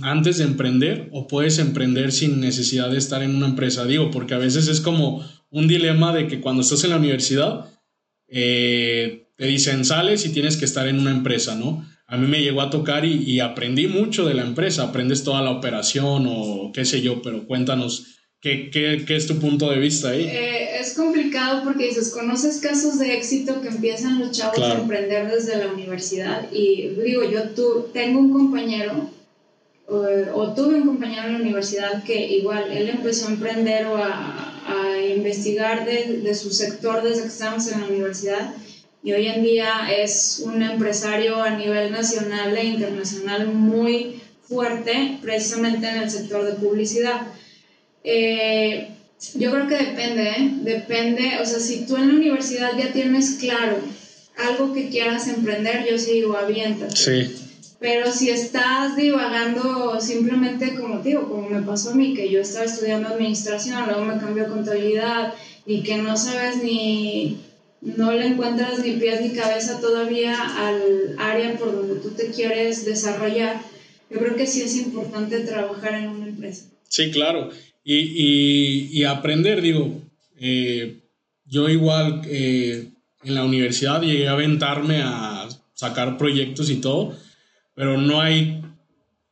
antes 0.02 0.38
de 0.38 0.44
emprender 0.44 1.10
o 1.12 1.28
puedes 1.28 1.58
emprender 1.58 2.12
sin 2.12 2.42
necesidad 2.42 2.90
de 2.90 2.98
estar 2.98 3.24
en 3.24 3.36
una 3.36 3.48
empresa? 3.48 3.86
Digo, 3.86 4.12
porque 4.12 4.34
a 4.34 4.38
veces 4.38 4.68
es 4.68 4.82
como 4.82 5.26
un 5.50 5.68
dilema 5.68 6.14
de 6.14 6.28
que 6.28 6.42
cuando 6.42 6.62
estás 6.62 6.84
en 6.84 6.90
la 6.90 6.98
universidad 6.98 7.66
eh, 8.28 9.28
te 9.38 9.46
dicen 9.46 9.86
sales 9.86 10.26
y 10.26 10.30
tienes 10.30 10.58
que 10.58 10.66
estar 10.66 10.88
en 10.88 11.00
una 11.00 11.12
empresa, 11.12 11.56
¿no? 11.56 11.86
A 12.08 12.18
mí 12.18 12.28
me 12.28 12.42
llegó 12.42 12.62
a 12.62 12.70
tocar 12.70 13.06
y, 13.06 13.40
aprendí 13.40 13.88
mucho 13.88 14.26
de 14.26 14.34
la 14.34 14.42
empresa, 14.42 14.84
aprendes 14.84 15.24
toda 15.24 15.42
la 15.42 15.52
operación 15.52 16.26
o 16.28 16.72
qué 16.74 16.84
sé 16.84 17.02
yo, 17.02 17.22
pero 17.22 17.48
cuéntanos. 17.48 18.18
¿Qué, 18.42 18.72
qué, 18.72 19.06
qué 19.06 19.16
es 19.16 19.28
tu 19.28 19.40
punto 19.40 19.70
de 19.70 19.80
vista 19.80 20.10
ahí? 20.10 20.24
Eh, 20.24 20.80
es 20.80 20.96
complicado 20.96 21.64
porque 21.64 21.86
dices, 21.86 22.10
conoces 22.10 22.60
casos 22.60 22.98
de 22.98 23.16
éxito 23.16 23.62
que 23.62 23.68
empiezan 23.68 24.20
los 24.20 24.32
chavos 24.32 24.60
a 24.60 24.80
emprender 24.80 25.32
desde 25.32 25.64
la 25.64 25.72
universidad 25.72 26.52
y 26.52 26.90
digo, 27.06 27.24
yo 27.24 27.50
tú, 27.50 27.88
tengo 27.94 28.20
un 28.20 28.34
compañero 28.34 29.10
o, 29.92 30.54
tuve 30.54 30.76
un 30.76 30.86
compañero 30.86 31.28
en 31.28 31.34
la 31.34 31.40
universidad 31.40 32.04
que 32.04 32.16
igual, 32.38 32.72
él 32.72 32.90
empezó 32.90 33.28
a 33.28 33.32
emprender 33.32 33.88
o 33.88 33.98
a, 33.98 34.54
a 34.68 35.02
investigar 35.06 35.86
de, 35.86 36.20
de, 36.24 36.34
su 36.34 36.52
sector 36.52 37.04
desde 37.04 37.24
que 37.24 37.28
estábamos 37.28 37.68
en 37.68 37.82
la 37.82 37.88
universidad 37.88 38.54
y 39.04 39.12
hoy 39.12 39.28
en 39.28 39.44
día 39.44 39.92
es 39.92 40.44
un 40.46 40.62
empresario 40.62 41.42
a 41.44 41.50
nivel 41.50 41.92
nacional 41.92 42.56
e 42.56 42.66
internacional 42.66 43.48
muy 43.48 44.22
fuerte 44.48 45.18
precisamente 45.22 45.90
en 45.90 45.98
el 45.98 46.10
sector 46.10 46.46
de 46.46 46.54
publicidad. 46.54 47.28
Eh, 48.04 48.90
yo 49.36 49.52
creo 49.52 49.68
que 49.68 49.76
depende, 49.76 50.30
¿eh? 50.30 50.52
depende, 50.62 51.38
o 51.42 51.46
sea, 51.46 51.60
si 51.60 51.86
tú 51.86 51.98
en 51.98 52.08
la 52.08 52.16
universidad 52.16 52.78
ya 52.78 52.94
tienes 52.94 53.38
claro 53.40 53.78
algo 54.38 54.74
que 54.74 54.90
quieras 54.90 55.28
emprender, 55.28 55.86
yo 55.90 56.00
sí 56.00 56.14
digo, 56.14 56.38
aviéntate. 56.38 56.96
Sí 56.96 57.51
pero 57.82 58.12
si 58.12 58.30
estás 58.30 58.96
divagando 58.96 60.00
simplemente 60.00 60.76
como 60.76 61.02
digo, 61.02 61.28
como 61.28 61.50
me 61.50 61.64
pasó 61.64 61.90
a 61.90 61.96
mí, 61.96 62.14
que 62.14 62.30
yo 62.30 62.40
estaba 62.40 62.66
estudiando 62.66 63.10
administración, 63.10 63.88
luego 63.88 64.06
me 64.06 64.20
cambió 64.20 64.48
contabilidad 64.48 65.34
y 65.66 65.82
que 65.82 65.98
no 65.98 66.16
sabes 66.16 66.64
ni, 66.64 67.40
no 67.82 68.12
le 68.12 68.28
encuentras 68.28 68.86
ni 68.86 68.92
pies 68.98 69.22
ni 69.22 69.30
cabeza 69.36 69.82
todavía 69.82 70.38
al 70.68 71.16
área 71.18 71.58
por 71.58 71.76
donde 71.76 71.96
tú 72.02 72.12
te 72.12 72.30
quieres 72.30 72.86
desarrollar, 72.86 73.60
yo 74.12 74.20
creo 74.20 74.36
que 74.36 74.46
sí 74.46 74.62
es 74.62 74.78
importante 74.78 75.40
trabajar 75.40 75.96
en 75.96 76.10
una 76.10 76.28
empresa. 76.28 76.66
Sí, 76.88 77.10
claro. 77.10 77.50
Y, 77.84 77.96
y, 77.98 78.90
y 78.92 79.06
aprender, 79.06 79.60
digo, 79.60 80.00
eh, 80.40 81.00
yo 81.46 81.68
igual 81.68 82.22
eh, 82.26 82.90
en 83.24 83.34
la 83.34 83.44
universidad 83.44 84.04
llegué 84.04 84.28
a 84.28 84.34
aventarme 84.34 85.02
a 85.04 85.50
sacar 85.74 86.20
proyectos 86.20 86.70
y 86.70 86.76
todo 86.76 87.18
pero 87.82 87.98
no 87.98 88.22
hay 88.22 88.62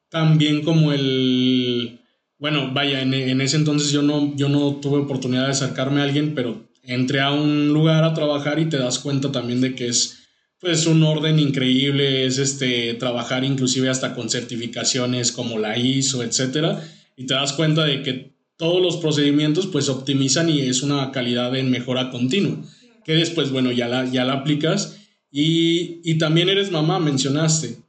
tan 0.09 0.39
bien 0.39 0.63
como 0.63 0.91
el... 0.91 1.99
Bueno, 2.39 2.71
vaya, 2.73 2.99
en, 2.99 3.41
ese 3.41 3.57
entonces 3.57 3.91
yo 3.91 4.01
no, 4.01 4.35
yo 4.35 4.49
no 4.49 4.77
tuve 4.77 4.97
oportunidad 4.97 5.45
de 5.45 5.51
acercarme 5.51 6.01
a 6.01 6.05
alguien, 6.05 6.33
pero 6.33 6.67
entré 6.81 7.21
a 7.21 7.31
un 7.31 7.67
lugar 7.67 8.03
a 8.03 8.15
trabajar 8.15 8.57
y 8.57 8.65
te 8.65 8.79
das 8.79 8.97
cuenta 8.97 9.31
también 9.31 9.62
de 9.62 9.75
que 9.75 9.88
es 9.88 10.23
pues 10.59 10.88
un 10.88 11.03
orden 11.03 11.38
increíble, 11.38 12.25
es 12.25 12.39
este 12.39 12.95
trabajar 12.95 13.43
inclusive 13.43 13.88
hasta 13.88 14.15
con 14.15 14.31
certificaciones 14.31 15.31
como 15.31 15.59
la 15.59 15.77
ISO, 15.77 16.23
etcétera, 16.23 16.83
y 17.15 17.27
te 17.27 17.35
das 17.35 17.53
cuenta 17.53 17.85
de 17.85 18.01
que 18.01 18.33
todos 18.57 18.81
los 18.81 18.97
procedimientos 18.97 19.67
pues 19.67 19.89
optimizan 19.89 20.49
y 20.49 20.62
es 20.62 20.81
una 20.81 21.12
calidad 21.12 21.55
en 21.55 21.69
mejora 21.69 22.09
continua, 22.09 22.57
que 23.05 23.13
después, 23.13 23.51
bueno, 23.51 23.71
ya 23.71 23.88
la, 23.88 24.09
ya 24.09 24.25
la 24.25 24.33
aplicas 24.33 24.97
y, 25.31 26.01
y 26.03 26.17
también 26.17 26.49
eres 26.49 26.71
mamá, 26.71 26.97
mencionaste. 26.97 27.88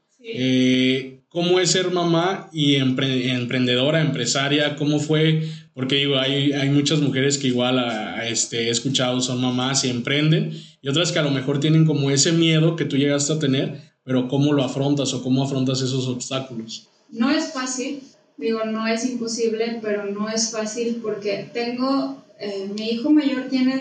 ¿Cómo 1.30 1.60
es 1.60 1.70
ser 1.70 1.92
mamá 1.92 2.50
y 2.52 2.74
emprendedora, 2.74 4.00
empresaria? 4.00 4.74
¿Cómo 4.74 4.98
fue? 4.98 5.48
Porque 5.74 5.94
digo, 5.94 6.18
hay, 6.18 6.52
hay 6.52 6.68
muchas 6.70 6.98
mujeres 6.98 7.38
que 7.38 7.46
igual 7.46 7.78
a, 7.78 8.28
este, 8.28 8.66
he 8.66 8.70
escuchado 8.70 9.20
son 9.20 9.40
mamás 9.40 9.84
y 9.84 9.90
emprenden, 9.90 10.60
y 10.82 10.88
otras 10.88 11.12
que 11.12 11.20
a 11.20 11.22
lo 11.22 11.30
mejor 11.30 11.60
tienen 11.60 11.86
como 11.86 12.10
ese 12.10 12.32
miedo 12.32 12.74
que 12.74 12.84
tú 12.84 12.96
llegaste 12.96 13.32
a 13.32 13.38
tener, 13.38 13.80
pero 14.02 14.26
¿cómo 14.26 14.52
lo 14.52 14.64
afrontas 14.64 15.14
o 15.14 15.22
cómo 15.22 15.44
afrontas 15.44 15.80
esos 15.80 16.08
obstáculos? 16.08 16.88
No 17.10 17.30
es 17.30 17.52
fácil, 17.52 18.00
digo, 18.36 18.64
no 18.64 18.88
es 18.88 19.08
imposible, 19.08 19.78
pero 19.80 20.06
no 20.06 20.28
es 20.28 20.50
fácil 20.50 20.98
porque 21.00 21.48
tengo, 21.54 22.24
eh, 22.40 22.68
mi 22.76 22.88
hijo 22.88 23.10
mayor 23.10 23.48
tiene 23.48 23.78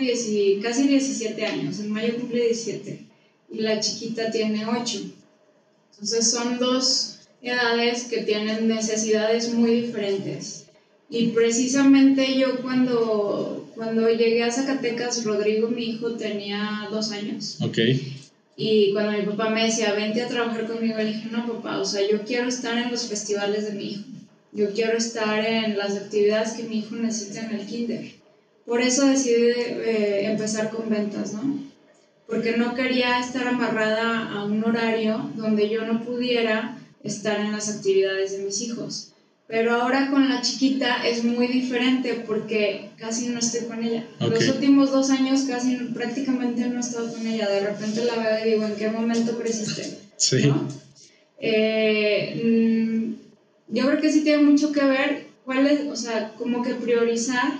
casi 0.61 0.87
17 0.87 1.45
años, 1.47 1.79
en 1.79 1.91
mayo 1.91 2.15
cumple 2.15 2.45
17, 2.45 3.05
y 3.53 3.61
la 3.61 3.79
chiquita 3.79 4.29
tiene 4.29 4.67
8. 4.67 4.99
Entonces 6.01 6.31
son 6.31 6.59
dos 6.59 7.19
edades 7.41 8.03
que 8.05 8.21
tienen 8.21 8.67
necesidades 8.69 9.53
muy 9.53 9.81
diferentes. 9.81 10.65
Y 11.09 11.27
precisamente 11.29 12.37
yo 12.39 12.61
cuando, 12.61 13.69
cuando 13.75 14.09
llegué 14.09 14.43
a 14.43 14.51
Zacatecas, 14.51 15.25
Rodrigo, 15.25 15.67
mi 15.67 15.89
hijo, 15.89 16.13
tenía 16.13 16.87
dos 16.89 17.11
años. 17.11 17.57
Ok. 17.61 17.79
Y 18.55 18.93
cuando 18.93 19.13
mi 19.13 19.25
papá 19.25 19.49
me 19.49 19.65
decía, 19.65 19.93
vente 19.93 20.21
a 20.21 20.27
trabajar 20.27 20.67
conmigo, 20.67 20.97
le 20.97 21.05
dije, 21.05 21.29
no, 21.31 21.51
papá, 21.51 21.79
o 21.79 21.85
sea, 21.85 22.01
yo 22.09 22.23
quiero 22.23 22.47
estar 22.47 22.77
en 22.77 22.91
los 22.91 23.07
festivales 23.07 23.65
de 23.65 23.71
mi 23.71 23.91
hijo. 23.91 24.03
Yo 24.51 24.73
quiero 24.73 24.97
estar 24.97 25.45
en 25.45 25.77
las 25.77 25.95
actividades 25.95 26.51
que 26.53 26.63
mi 26.63 26.79
hijo 26.79 26.95
necesita 26.95 27.45
en 27.45 27.59
el 27.59 27.65
kinder. 27.65 28.11
Por 28.65 28.81
eso 28.81 29.05
decidí 29.05 29.33
eh, 29.35 30.25
empezar 30.25 30.69
con 30.69 30.89
ventas, 30.89 31.33
¿no? 31.33 31.68
Porque 32.29 32.55
no 32.55 32.75
quería 32.75 33.19
estar 33.19 33.47
amarrada 33.47 34.31
a 34.31 34.43
un 34.43 34.63
horario 34.63 35.29
donde 35.35 35.67
yo 35.67 35.83
no 35.83 36.03
pudiera 36.03 36.77
estar 37.03 37.39
en 37.39 37.51
las 37.51 37.69
actividades 37.69 38.33
de 38.33 38.43
mis 38.43 38.61
hijos. 38.61 39.13
Pero 39.47 39.73
ahora 39.73 40.11
con 40.11 40.29
la 40.29 40.41
chiquita 40.41 41.07
es 41.07 41.23
muy 41.23 41.47
diferente 41.47 42.23
porque 42.27 42.91
casi 42.97 43.29
no 43.29 43.39
estoy 43.39 43.61
con 43.61 43.83
ella. 43.83 44.05
Los 44.19 44.47
últimos 44.47 44.91
dos 44.91 45.09
años 45.09 45.41
casi 45.47 45.75
prácticamente 45.91 46.67
no 46.67 46.77
he 46.77 46.81
estado 46.81 47.11
con 47.11 47.25
ella. 47.25 47.49
De 47.49 47.61
repente 47.61 48.05
la 48.05 48.15
veo 48.15 48.45
y 48.45 48.49
digo, 48.51 48.63
¿en 48.65 48.75
qué 48.75 48.89
momento 48.89 49.35
creciste? 49.39 49.97
Sí. 50.17 50.51
Eh, 51.39 52.43
mm, 52.45 53.73
yo 53.73 53.87
creo 53.87 53.99
que 53.99 54.11
sí 54.11 54.21
tiene 54.21 54.43
mucho 54.43 54.71
que 54.71 54.83
ver 54.83 55.25
cuál 55.43 55.65
es, 55.65 55.87
o 55.87 55.95
sea, 55.95 56.33
como 56.37 56.61
que 56.61 56.75
priorizar 56.75 57.51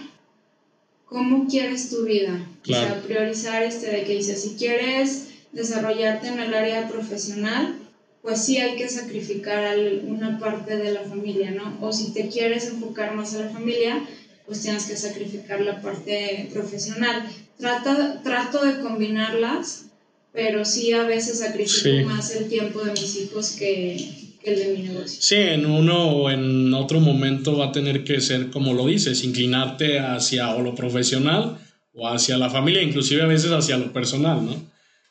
cómo 1.09 1.47
quieres 1.47 1.89
tu 1.89 2.05
vida. 2.05 2.47
Claro. 2.61 2.85
O 2.85 2.89
sea, 2.89 3.01
priorizar 3.01 3.63
este 3.63 3.87
de 3.87 4.03
que 4.03 4.15
dices, 4.15 4.41
si 4.41 4.51
quieres 4.51 5.27
desarrollarte 5.51 6.27
en 6.27 6.39
el 6.39 6.53
área 6.53 6.87
profesional, 6.87 7.75
pues 8.21 8.43
sí 8.43 8.57
hay 8.57 8.75
que 8.75 8.87
sacrificar 8.89 9.77
una 10.03 10.39
parte 10.39 10.77
de 10.77 10.91
la 10.91 11.01
familia, 11.01 11.51
¿no? 11.51 11.77
O 11.81 11.91
si 11.91 12.11
te 12.11 12.27
quieres 12.27 12.67
enfocar 12.67 13.15
más 13.15 13.33
a 13.33 13.45
la 13.45 13.49
familia, 13.49 14.05
pues 14.45 14.61
tienes 14.61 14.85
que 14.85 14.95
sacrificar 14.95 15.61
la 15.61 15.81
parte 15.81 16.49
profesional. 16.53 17.23
Trata, 17.57 18.21
trato 18.21 18.63
de 18.63 18.79
combinarlas, 18.79 19.85
pero 20.33 20.65
sí 20.65 20.91
a 20.93 21.03
veces 21.03 21.39
sacrifico 21.39 22.07
más 22.07 22.35
el 22.35 22.49
tiempo 22.49 22.81
de 22.81 22.91
mis 22.91 23.15
hijos 23.15 23.51
que, 23.51 24.28
que, 24.39 24.53
el 24.53 24.59
de 24.59 24.77
mi 24.77 24.87
negocio. 24.87 25.21
Sí, 25.21 25.35
en 25.35 25.65
uno 25.65 26.09
o 26.09 26.29
en 26.29 26.73
otro 26.73 26.99
momento 26.99 27.57
va 27.57 27.67
a 27.67 27.71
tener 27.71 28.03
que 28.03 28.21
ser, 28.21 28.49
como 28.49 28.73
lo 28.73 28.87
dices, 28.87 29.23
inclinarte 29.23 29.99
hacia 29.99 30.55
o 30.55 30.61
lo 30.61 30.75
profesional 30.75 31.57
o 31.93 32.07
hacia 32.07 32.37
la 32.37 32.49
familia, 32.49 32.81
inclusive 32.81 33.21
a 33.21 33.27
veces 33.27 33.51
hacia 33.51 33.77
lo 33.77 33.91
personal, 33.91 34.45
¿no? 34.45 34.55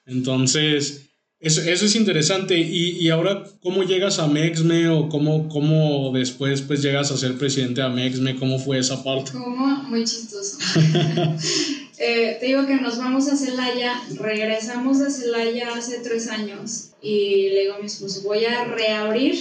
Entonces, 0.06 1.08
eso, 1.40 1.60
eso 1.62 1.84
es 1.86 1.94
interesante. 1.94 2.58
Y, 2.58 2.98
y, 2.98 3.10
ahora, 3.10 3.44
¿cómo 3.62 3.84
llegas 3.84 4.18
a 4.18 4.26
Mexme 4.26 4.88
o 4.88 5.08
cómo, 5.08 5.48
cómo 5.48 6.10
después 6.12 6.62
pues, 6.62 6.82
llegas 6.82 7.10
a 7.10 7.16
ser 7.16 7.36
presidente 7.38 7.80
de 7.80 7.88
Mexme? 7.88 8.36
¿Cómo 8.36 8.58
fue 8.58 8.78
esa 8.78 9.04
parte? 9.04 9.32
¿Cómo? 9.32 9.66
Muy 9.84 10.04
chistoso. 10.04 10.58
eh, 11.98 12.36
te 12.38 12.46
digo 12.46 12.66
que 12.66 12.76
nos 12.76 12.98
vamos 12.98 13.28
a 13.28 13.36
Celaya, 13.36 14.00
regresamos 14.14 15.00
a 15.00 15.10
Celaya 15.10 15.74
hace 15.74 15.98
tres 15.98 16.28
años 16.28 16.90
y 17.02 17.50
le 17.50 17.60
digo 17.62 17.74
a 17.74 17.78
mi 17.78 17.86
esposo, 17.86 18.22
voy 18.22 18.44
a 18.44 18.64
reabrir, 18.64 19.36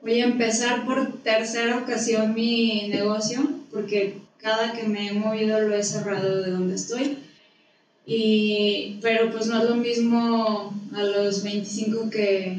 voy 0.00 0.20
a 0.20 0.24
empezar 0.24 0.84
por 0.84 1.22
tercera 1.22 1.78
ocasión 1.78 2.34
mi 2.34 2.88
negocio, 2.88 3.48
porque 3.70 4.18
cada 4.38 4.72
que 4.72 4.82
me 4.82 5.08
he 5.08 5.12
movido 5.12 5.60
lo 5.60 5.76
he 5.76 5.84
cerrado 5.84 6.42
de 6.42 6.50
donde 6.50 6.74
estoy. 6.74 7.18
Y, 8.04 8.98
pero 9.00 9.30
pues 9.30 9.46
no 9.46 9.62
es 9.62 9.70
lo 9.70 9.76
mismo 9.76 10.74
a 10.92 11.02
los 11.04 11.44
25 11.44 12.10
que 12.10 12.58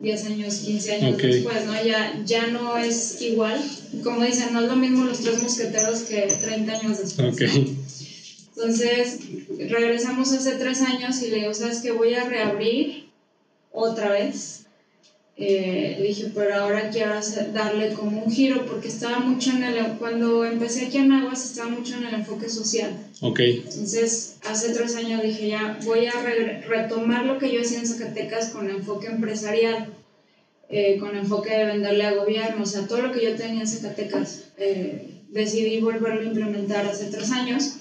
10 0.00 0.26
años, 0.26 0.54
15 0.54 0.92
años 0.94 1.18
después, 1.18 1.66
¿no? 1.66 1.84
Ya, 1.84 2.22
ya 2.24 2.46
no 2.46 2.78
es 2.78 3.20
igual. 3.20 3.62
Como 4.02 4.24
dicen, 4.24 4.54
no 4.54 4.60
es 4.60 4.68
lo 4.68 4.76
mismo 4.76 5.04
los 5.04 5.20
tres 5.20 5.42
mosqueteros 5.42 6.02
que 6.02 6.22
30 6.22 6.72
años 6.72 6.98
después. 6.98 7.36
Entonces, 8.58 9.20
regresamos 9.70 10.32
hace 10.32 10.52
tres 10.52 10.82
años 10.82 11.22
y 11.22 11.30
le 11.30 11.36
digo, 11.36 11.54
¿sabes 11.54 11.78
qué? 11.78 11.92
Voy 11.92 12.14
a 12.14 12.24
reabrir 12.24 13.08
otra 13.70 14.10
vez 14.10 14.66
eh, 15.40 16.00
dije, 16.02 16.32
pero 16.34 16.52
ahora 16.52 16.90
quiero 16.90 17.12
darle 17.52 17.92
como 17.92 18.24
un 18.24 18.30
giro 18.30 18.66
porque 18.66 18.88
estaba 18.88 19.20
mucho 19.20 19.50
en 19.50 19.62
el, 19.62 19.92
cuando 19.98 20.44
empecé 20.44 20.86
aquí 20.86 20.98
en 20.98 21.12
Aguas 21.12 21.44
estaba 21.44 21.70
mucho 21.70 21.94
en 21.94 22.06
el 22.06 22.14
enfoque 22.14 22.48
social. 22.48 22.90
Ok. 23.20 23.38
Entonces, 23.38 24.38
hace 24.50 24.70
tres 24.70 24.96
años 24.96 25.22
dije, 25.22 25.46
ya 25.46 25.78
voy 25.84 26.06
a 26.06 26.12
retomar 26.66 27.24
lo 27.24 27.38
que 27.38 27.52
yo 27.52 27.60
hacía 27.60 27.78
en 27.78 27.86
Zacatecas 27.86 28.48
con 28.48 28.68
enfoque 28.68 29.06
empresarial, 29.06 29.94
eh, 30.68 30.98
con 30.98 31.16
enfoque 31.16 31.56
de 31.56 31.66
venderle 31.66 32.04
a 32.04 32.14
gobierno, 32.14 32.64
o 32.64 32.66
sea, 32.66 32.88
todo 32.88 33.02
lo 33.02 33.12
que 33.12 33.24
yo 33.24 33.36
tenía 33.36 33.60
en 33.60 33.68
Zacatecas. 33.68 34.46
Eh, 34.56 35.20
decidí 35.28 35.80
volverlo 35.80 36.22
a 36.22 36.24
implementar 36.24 36.84
hace 36.84 37.04
tres 37.12 37.30
años 37.30 37.74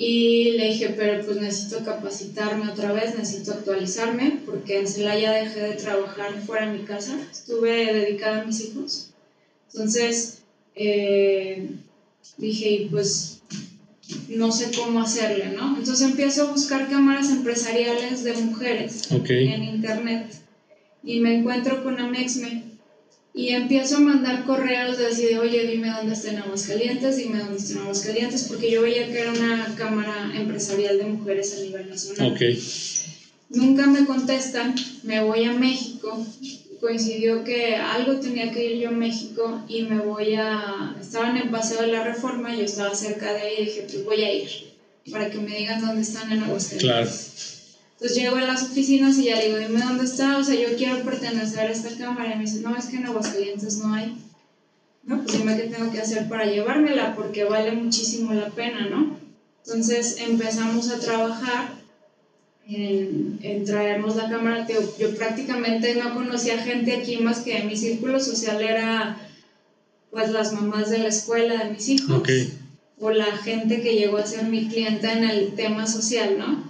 y 0.00 0.52
le 0.52 0.66
dije, 0.66 0.94
pero 0.96 1.24
pues 1.26 1.38
necesito 1.38 1.84
capacitarme 1.84 2.70
otra 2.70 2.92
vez, 2.92 3.18
necesito 3.18 3.52
actualizarme, 3.52 4.38
porque 4.46 4.78
en 4.78 4.86
Celaya 4.86 5.32
dejé 5.32 5.60
de 5.60 5.72
trabajar 5.72 6.40
fuera 6.46 6.70
de 6.70 6.78
mi 6.78 6.84
casa, 6.84 7.18
estuve 7.28 7.92
dedicada 7.92 8.42
a 8.42 8.44
mis 8.44 8.60
hijos. 8.60 9.10
Entonces, 9.72 10.38
eh, 10.76 11.70
dije, 12.36 12.70
y 12.70 12.88
pues 12.90 13.40
no 14.28 14.52
sé 14.52 14.70
cómo 14.76 15.00
hacerle, 15.00 15.48
¿no? 15.56 15.76
Entonces 15.76 16.08
empiezo 16.08 16.42
a 16.42 16.52
buscar 16.52 16.88
cámaras 16.88 17.30
empresariales 17.30 18.22
de 18.22 18.34
mujeres 18.34 19.08
en 19.10 19.64
internet 19.64 20.32
y 21.02 21.18
me 21.18 21.38
encuentro 21.38 21.82
con 21.82 21.98
Amexme 21.98 22.67
y 23.38 23.50
empiezo 23.50 23.98
a 23.98 24.00
mandar 24.00 24.44
correos 24.44 24.98
de 24.98 25.06
así 25.06 25.26
de, 25.26 25.38
oye, 25.38 25.64
dime 25.68 25.90
dónde 25.90 26.12
está 26.12 26.32
en 26.32 26.38
Aguascalientes, 26.38 27.18
dime 27.18 27.38
dónde 27.38 27.58
está 27.58 27.74
en 27.74 27.78
Aguascalientes, 27.82 28.42
porque 28.48 28.68
yo 28.68 28.82
veía 28.82 29.06
que 29.06 29.20
era 29.20 29.30
una 29.30 29.76
cámara 29.78 30.32
empresarial 30.34 30.98
de 30.98 31.04
mujeres 31.04 31.56
a 31.56 31.62
nivel 31.62 31.88
nacional. 31.88 32.32
Okay. 32.32 32.60
Nunca 33.50 33.86
me 33.86 34.06
contestan, 34.06 34.74
me 35.04 35.22
voy 35.22 35.44
a 35.44 35.52
México, 35.52 36.26
coincidió 36.80 37.44
que 37.44 37.76
algo 37.76 38.18
tenía 38.18 38.50
que 38.50 38.72
ir 38.72 38.80
yo 38.80 38.88
a 38.88 38.92
México 38.92 39.62
y 39.68 39.82
me 39.82 40.00
voy 40.00 40.34
a... 40.34 40.96
Estaba 41.00 41.30
en 41.30 41.36
el 41.36 41.48
Paseo 41.48 41.82
de 41.82 41.92
la 41.92 42.02
Reforma, 42.02 42.56
yo 42.56 42.64
estaba 42.64 42.92
cerca 42.92 43.32
de 43.34 43.40
ahí 43.40 43.54
y 43.56 43.64
dije, 43.66 43.82
pues 43.82 44.04
voy 44.04 44.20
a 44.24 44.34
ir, 44.34 44.48
para 45.12 45.30
que 45.30 45.38
me 45.38 45.56
digan 45.56 45.80
dónde 45.80 46.02
están 46.02 46.32
en 46.32 46.42
Aguascalientes. 46.42 46.80
Claro. 46.82 47.57
Entonces 48.00 48.16
llego 48.16 48.36
a 48.36 48.42
las 48.42 48.62
oficinas 48.62 49.18
y 49.18 49.24
ya 49.24 49.40
digo, 49.40 49.58
dime 49.58 49.80
dónde 49.80 50.04
está, 50.04 50.38
o 50.38 50.44
sea, 50.44 50.54
yo 50.54 50.76
quiero 50.76 51.02
pertenecer 51.02 51.66
a 51.66 51.72
esta 51.72 51.90
cámara. 51.98 52.32
Y 52.32 52.38
me 52.38 52.44
dice, 52.44 52.60
no, 52.60 52.76
es 52.76 52.86
que 52.86 52.96
en 52.96 53.06
Aguascalientes 53.06 53.78
no 53.78 53.92
hay. 53.92 54.16
No, 55.02 55.24
pues 55.24 55.36
dime 55.36 55.56
qué 55.56 55.64
tengo 55.64 55.90
que 55.90 56.00
hacer 56.00 56.28
para 56.28 56.46
llevármela, 56.46 57.16
porque 57.16 57.42
vale 57.42 57.72
muchísimo 57.72 58.32
la 58.34 58.50
pena, 58.50 58.86
¿no? 58.86 59.18
Entonces 59.64 60.18
empezamos 60.20 60.90
a 60.90 61.00
trabajar 61.00 61.72
en, 62.68 63.40
en 63.42 63.64
traernos 63.64 64.14
la 64.14 64.30
cámara. 64.30 64.64
Yo, 64.68 64.96
yo 64.96 65.16
prácticamente 65.16 65.96
no 65.96 66.14
conocía 66.14 66.58
gente 66.58 66.94
aquí 66.94 67.16
más 67.16 67.40
que 67.40 67.64
mi 67.64 67.76
círculo 67.76 68.20
social 68.20 68.62
era 68.62 69.18
pues 70.12 70.30
las 70.30 70.52
mamás 70.52 70.90
de 70.90 70.98
la 70.98 71.08
escuela 71.08 71.64
de 71.64 71.70
mis 71.70 71.88
hijos. 71.88 72.22
O 73.00 73.10
la 73.10 73.36
gente 73.38 73.82
que 73.82 73.94
llegó 73.94 74.18
a 74.18 74.26
ser 74.26 74.44
mi 74.44 74.68
clienta 74.68 75.12
en 75.12 75.24
el 75.24 75.54
tema 75.54 75.88
social, 75.88 76.36
¿no? 76.38 76.67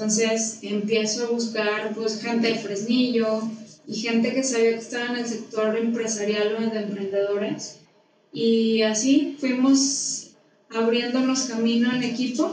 Entonces 0.00 0.60
empiezo 0.62 1.26
a 1.26 1.30
buscar 1.30 1.92
pues 1.94 2.22
gente 2.22 2.48
de 2.48 2.54
Fresnillo 2.54 3.42
y 3.86 3.96
gente 3.96 4.32
que 4.32 4.42
sabía 4.42 4.70
que 4.70 4.78
estaba 4.78 5.12
en 5.12 5.16
el 5.16 5.26
sector 5.26 5.76
empresarial 5.76 6.56
o 6.56 6.70
de 6.70 6.80
emprendedores. 6.80 7.80
Y 8.32 8.80
así 8.80 9.36
fuimos 9.38 10.30
abriéndonos 10.70 11.42
camino 11.42 11.94
en 11.94 12.02
equipo 12.02 12.50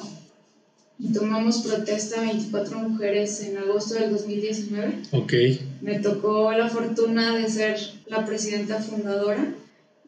tomamos 1.14 1.60
protesta 1.60 2.20
24 2.20 2.80
mujeres 2.80 3.40
en 3.40 3.58
agosto 3.58 3.94
del 3.94 4.12
2019. 4.12 5.04
Ok. 5.12 5.34
Me 5.82 6.00
tocó 6.00 6.52
la 6.52 6.68
fortuna 6.70 7.34
de 7.38 7.48
ser 7.48 7.80
la 8.08 8.26
presidenta 8.26 8.82
fundadora 8.82 9.54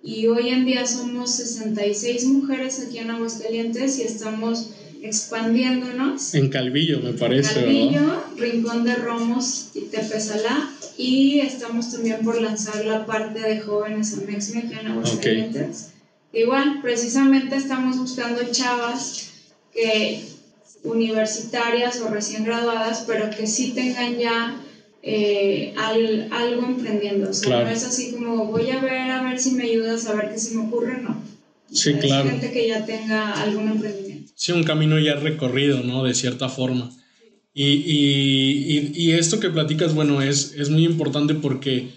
y 0.04 0.28
hoy 0.28 0.50
en 0.50 0.66
día 0.66 0.86
somos 0.86 1.38
66 1.38 2.26
mujeres 2.26 2.86
aquí 2.86 2.98
en 2.98 3.12
Aguascalientes 3.12 3.98
y 4.00 4.02
estamos 4.02 4.72
expandiéndonos. 5.02 6.34
En 6.36 6.50
Calvillo, 6.50 7.00
me 7.00 7.14
parece. 7.14 7.56
Calvillo, 7.56 8.24
Rincón 8.38 8.84
de 8.84 8.96
Romos 8.96 9.70
y 9.74 9.82
Tepezalá. 9.82 10.70
Y 10.98 11.40
estamos 11.40 11.92
también 11.92 12.20
por 12.24 12.42
lanzar 12.42 12.84
la 12.86 13.06
parte 13.06 13.40
de 13.40 13.60
jóvenes 13.60 14.18
Amexme 14.18 14.60
aquí 14.60 14.74
en 14.80 14.88
Aguascalientes. 14.88 15.92
Igual, 16.34 16.80
precisamente 16.82 17.56
estamos 17.56 17.98
buscando 17.98 18.42
chavas 18.52 19.30
que 19.74 20.22
universitarias 20.84 22.02
o 22.02 22.10
recién 22.10 22.44
graduadas, 22.44 23.04
pero 23.08 23.30
que 23.30 23.48
sí 23.48 23.72
tengan 23.72 24.18
ya 24.18 24.62
eh, 25.02 25.74
algo 25.78 26.66
emprendiendo. 26.66 27.30
O 27.30 27.34
sea, 27.34 27.64
no 27.64 27.70
es 27.70 27.84
así 27.84 28.12
como 28.12 28.46
voy 28.46 28.70
a 28.70 28.80
ver, 28.82 29.12
a 29.12 29.24
ver 29.24 29.40
si 29.40 29.52
me 29.52 29.64
ayudas, 29.64 30.08
a 30.08 30.14
ver 30.14 30.32
qué 30.32 30.38
se 30.38 30.56
me 30.56 30.68
ocurre, 30.68 31.02
no. 31.02 31.22
Sí, 31.72 31.94
claro. 31.96 32.30
gente 32.30 32.52
que 32.52 32.68
ya 32.68 32.86
tenga 32.86 33.34
algún 33.34 33.70
emprendimiento. 33.70 34.09
Sí, 34.36 34.52
un 34.52 34.64
camino 34.64 35.00
ya 35.00 35.16
recorrido, 35.16 35.84
¿no? 35.84 36.04
De 36.04 36.14
cierta 36.14 36.50
forma. 36.50 36.92
Y, 37.54 38.92
y, 38.96 39.12
esto 39.12 39.40
que 39.40 39.50
platicas, 39.50 39.94
bueno, 39.94 40.22
es, 40.22 40.54
es 40.54 40.70
muy 40.70 40.86
importante 40.86 41.34
porque 41.34 41.90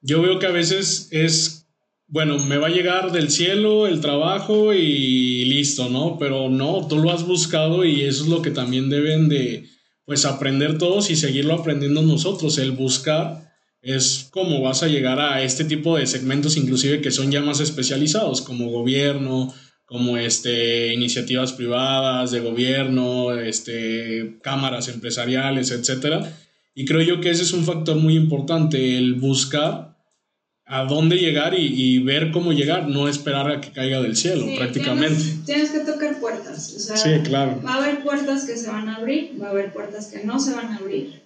yo 0.00 0.20
veo 0.22 0.38
que 0.38 0.46
a 0.46 0.50
veces 0.50 1.08
es, 1.12 1.68
bueno, 2.08 2.38
me 2.38 2.56
va 2.56 2.68
a 2.68 2.70
llegar 2.70 3.12
del 3.12 3.30
cielo 3.30 3.86
el 3.86 4.00
trabajo 4.00 4.74
y 4.74 5.44
listo, 5.44 5.90
¿no? 5.90 6.18
Pero 6.18 6.48
no, 6.48 6.88
tú 6.88 6.98
lo 6.98 7.12
has 7.12 7.26
buscado 7.26 7.84
y 7.84 8.00
eso 8.00 8.24
es 8.24 8.30
lo 8.30 8.42
que 8.42 8.50
también 8.50 8.88
deben 8.88 9.28
de, 9.28 9.68
pues, 10.06 10.24
aprender 10.24 10.78
todos 10.78 11.10
y 11.10 11.16
seguirlo 11.16 11.54
aprendiendo 11.54 12.02
nosotros, 12.02 12.58
el 12.58 12.72
buscar 12.72 13.50
es 13.82 14.28
como 14.30 14.60
vas 14.60 14.82
a 14.82 14.88
llegar 14.88 15.20
a 15.20 15.42
este 15.42 15.64
tipo 15.64 15.96
de 15.96 16.06
segmentos 16.06 16.56
inclusive 16.56 17.00
que 17.00 17.10
son 17.10 17.30
ya 17.30 17.40
más 17.40 17.60
especializados 17.60 18.42
como 18.42 18.70
gobierno, 18.70 19.54
como 19.90 20.16
este, 20.16 20.94
iniciativas 20.94 21.52
privadas 21.52 22.30
de 22.30 22.38
gobierno, 22.38 23.34
este, 23.34 24.38
cámaras 24.40 24.86
empresariales, 24.86 25.72
etc. 25.72 26.26
Y 26.76 26.84
creo 26.84 27.02
yo 27.02 27.20
que 27.20 27.30
ese 27.30 27.42
es 27.42 27.52
un 27.52 27.64
factor 27.64 27.96
muy 27.96 28.14
importante, 28.14 28.96
el 28.96 29.14
buscar 29.14 29.96
a 30.64 30.84
dónde 30.84 31.16
llegar 31.16 31.54
y, 31.58 31.98
ver 32.04 32.30
cómo 32.30 32.52
llegar, 32.52 32.86
no 32.86 33.08
esperar 33.08 33.50
a 33.50 33.60
que 33.60 33.72
caiga 33.72 34.00
del 34.00 34.16
cielo 34.16 34.46
prácticamente. 34.56 35.24
Tienes, 35.44 35.70
que 35.70 35.80
tocar 35.80 36.20
puertas. 36.20 36.64
sí, 36.94 37.10
claro. 37.24 37.60
Va 37.66 37.74
a 37.74 37.82
haber 37.82 38.04
puertas 38.04 38.44
que 38.44 38.56
se 38.56 38.70
van 38.70 38.88
a 38.88 38.94
abrir, 38.94 39.42
va 39.42 39.48
a 39.48 39.50
haber 39.50 39.72
puertas 39.72 40.06
que 40.06 40.22
no 40.22 40.38
se 40.38 40.54
van 40.54 40.66
a 40.66 40.76
abrir, 40.76 41.20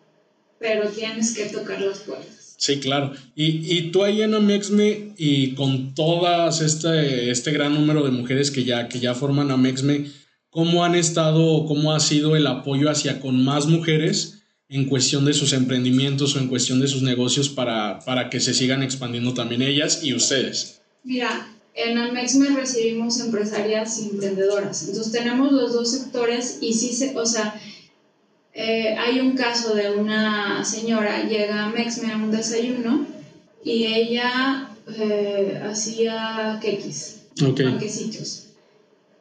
pero 0.58 0.88
tienes 0.88 1.36
que 1.36 1.44
tocar 1.50 1.82
las 1.82 1.98
puertas. 1.98 2.43
Sí, 2.56 2.80
claro. 2.80 3.12
Y, 3.34 3.76
y 3.76 3.90
tú 3.90 4.04
ahí 4.04 4.22
en 4.22 4.34
Amexme 4.34 5.12
y 5.16 5.54
con 5.54 5.94
todas 5.94 6.60
este, 6.60 7.30
este 7.30 7.50
gran 7.52 7.74
número 7.74 8.02
de 8.02 8.10
mujeres 8.10 8.50
que 8.50 8.64
ya, 8.64 8.88
que 8.88 9.00
ya 9.00 9.14
forman 9.14 9.50
Amexme, 9.50 10.06
¿cómo 10.50 10.84
han 10.84 10.94
estado, 10.94 11.66
cómo 11.66 11.92
ha 11.92 12.00
sido 12.00 12.36
el 12.36 12.46
apoyo 12.46 12.90
hacia 12.90 13.20
con 13.20 13.44
más 13.44 13.66
mujeres 13.66 14.42
en 14.68 14.86
cuestión 14.86 15.24
de 15.24 15.34
sus 15.34 15.52
emprendimientos 15.52 16.34
o 16.34 16.38
en 16.38 16.48
cuestión 16.48 16.80
de 16.80 16.88
sus 16.88 17.02
negocios 17.02 17.48
para, 17.48 18.00
para 18.00 18.30
que 18.30 18.40
se 18.40 18.54
sigan 18.54 18.82
expandiendo 18.82 19.34
también 19.34 19.62
ellas 19.62 20.02
y 20.02 20.14
ustedes? 20.14 20.80
Mira, 21.02 21.48
en 21.74 21.98
Amexme 21.98 22.48
recibimos 22.50 23.20
empresarias 23.20 24.00
y 24.00 24.10
emprendedoras. 24.10 24.88
Entonces 24.88 25.12
tenemos 25.12 25.52
los 25.52 25.72
dos 25.72 25.90
sectores 25.90 26.58
y 26.60 26.72
sí 26.72 26.92
se, 26.92 27.16
o 27.16 27.26
sea, 27.26 27.60
eh, 28.54 28.94
hay 28.96 29.20
un 29.20 29.36
caso 29.36 29.74
de 29.74 29.90
una 29.90 30.64
señora, 30.64 31.24
llega 31.24 31.64
a 31.64 31.68
Mexme 31.70 32.12
a 32.12 32.16
un 32.16 32.30
desayuno 32.30 33.04
y 33.64 33.84
ella 33.86 34.70
eh, 34.96 35.60
hacía 35.68 36.60
quequis, 36.62 37.22
panquecitos. 37.36 38.48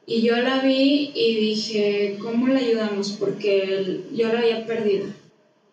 Y 0.05 0.21
yo 0.21 0.37
la 0.37 0.59
vi 0.59 1.11
y 1.15 1.35
dije, 1.35 2.17
¿cómo 2.21 2.47
le 2.47 2.59
ayudamos? 2.59 3.13
Porque 3.13 4.01
yo 4.13 4.31
la 4.31 4.39
había 4.39 4.65
perdido. 4.67 5.07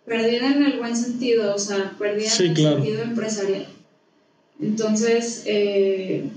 Perdida 0.07 0.53
en 0.53 0.65
el 0.65 0.79
buen 0.79 0.97
sentido, 0.97 1.55
o 1.55 1.59
sea, 1.59 1.97
perdida 1.99 2.33
en 2.35 2.51
el 2.51 2.57
sentido 2.57 3.03
empresarial. 3.03 3.67
Entonces, 4.61 5.43
eh, 5.47 6.31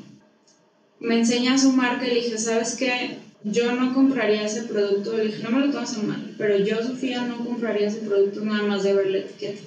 me 0.99 1.19
enseña 1.19 1.57
su 1.57 1.71
marca 1.71 2.05
y 2.05 2.09
le 2.09 2.15
dije, 2.15 2.37
¿sabes 2.37 2.75
qué? 2.75 3.17
Yo 3.43 3.73
no 3.73 3.93
compraría 3.93 4.45
ese 4.45 4.63
producto, 4.63 5.17
le 5.17 5.25
dije, 5.25 5.43
no 5.43 5.51
me 5.51 5.65
lo 5.65 5.71
tomas 5.71 5.97
en 5.97 6.07
mal, 6.07 6.35
pero 6.37 6.57
yo, 6.57 6.81
Sofía, 6.81 7.23
no 7.25 7.45
compraría 7.45 7.87
ese 7.87 7.99
producto 7.99 8.41
nada 8.41 8.63
más 8.63 8.83
de 8.83 8.93
ver 8.93 9.07
la 9.11 9.17
etiqueta. 9.19 9.61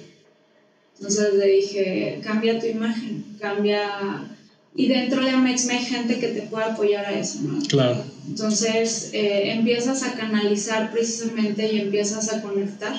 Entonces 0.97 1.33
le 1.35 1.47
dije, 1.47 2.21
cambia 2.23 2.59
tu 2.59 2.65
imagen, 2.65 3.23
cambia... 3.39 4.33
Y 4.75 4.87
dentro 4.89 5.23
de 5.23 5.31
Amex 5.31 5.69
hay 5.69 5.79
gente 5.79 6.19
que 6.19 6.27
te 6.27 6.41
puede 6.43 6.65
apoyar 6.65 7.05
a 7.05 7.19
eso, 7.19 7.39
¿no? 7.41 7.59
Claro. 7.67 8.03
Entonces 8.27 9.09
eh, 9.11 9.51
empiezas 9.53 10.03
a 10.03 10.13
canalizar 10.13 10.91
precisamente 10.91 11.73
y 11.73 11.81
empiezas 11.81 12.31
a 12.31 12.43
conectar. 12.43 12.95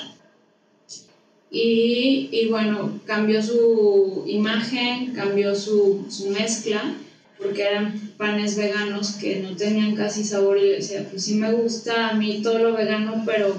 Y, 1.49 2.27
y 2.33 2.47
bueno, 2.49 2.99
cambió 3.05 3.41
su 3.41 4.25
imagen, 4.27 5.13
cambió 5.13 5.55
su, 5.55 6.05
su 6.09 6.29
mezcla 6.31 6.95
porque 7.39 7.63
eran 7.63 8.13
panes 8.17 8.55
veganos 8.55 9.11
que 9.11 9.37
no 9.37 9.55
tenían 9.55 9.95
casi 9.95 10.23
sabor 10.23 10.57
y 10.57 10.63
le 10.63 10.75
decía, 10.75 11.07
pues 11.09 11.23
sí 11.23 11.35
me 11.35 11.51
gusta 11.51 12.09
a 12.09 12.13
mí 12.13 12.41
todo 12.43 12.59
lo 12.59 12.73
vegano, 12.73 13.23
pero 13.25 13.55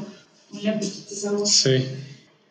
un 0.52 0.60
poquito 0.78 1.14
sabor. 1.14 1.46
Sí. 1.46 1.84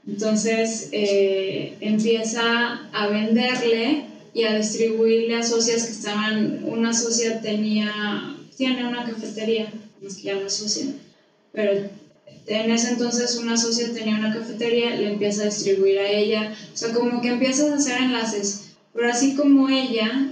Entonces 0.07 0.89
eh, 0.91 1.75
empieza 1.81 2.89
a 2.91 3.07
venderle 3.07 4.05
y 4.33 4.43
a 4.43 4.57
distribuirle 4.57 5.35
a 5.35 5.43
socias 5.43 5.83
que 5.83 5.91
estaban, 5.91 6.63
una 6.63 6.93
socia 6.93 7.41
tenía, 7.41 8.35
tiene 8.57 8.87
una 8.87 9.05
cafetería, 9.05 9.71
es 10.05 10.15
que 10.15 10.23
ya 10.23 10.35
no 10.35 10.47
es 10.47 10.53
socia, 10.53 10.85
pero 11.51 11.73
en 12.47 12.71
ese 12.71 12.91
entonces 12.91 13.35
una 13.35 13.57
socia 13.57 13.93
tenía 13.93 14.15
una 14.15 14.33
cafetería, 14.33 14.95
le 14.95 15.11
empieza 15.11 15.43
a 15.43 15.45
distribuir 15.45 15.99
a 15.99 16.09
ella, 16.09 16.55
o 16.73 16.77
sea, 16.77 16.91
como 16.93 17.21
que 17.21 17.29
empiezas 17.29 17.71
a 17.71 17.75
hacer 17.75 18.01
enlaces, 18.01 18.71
pero 18.93 19.11
así 19.11 19.35
como 19.35 19.69
ella, 19.69 20.29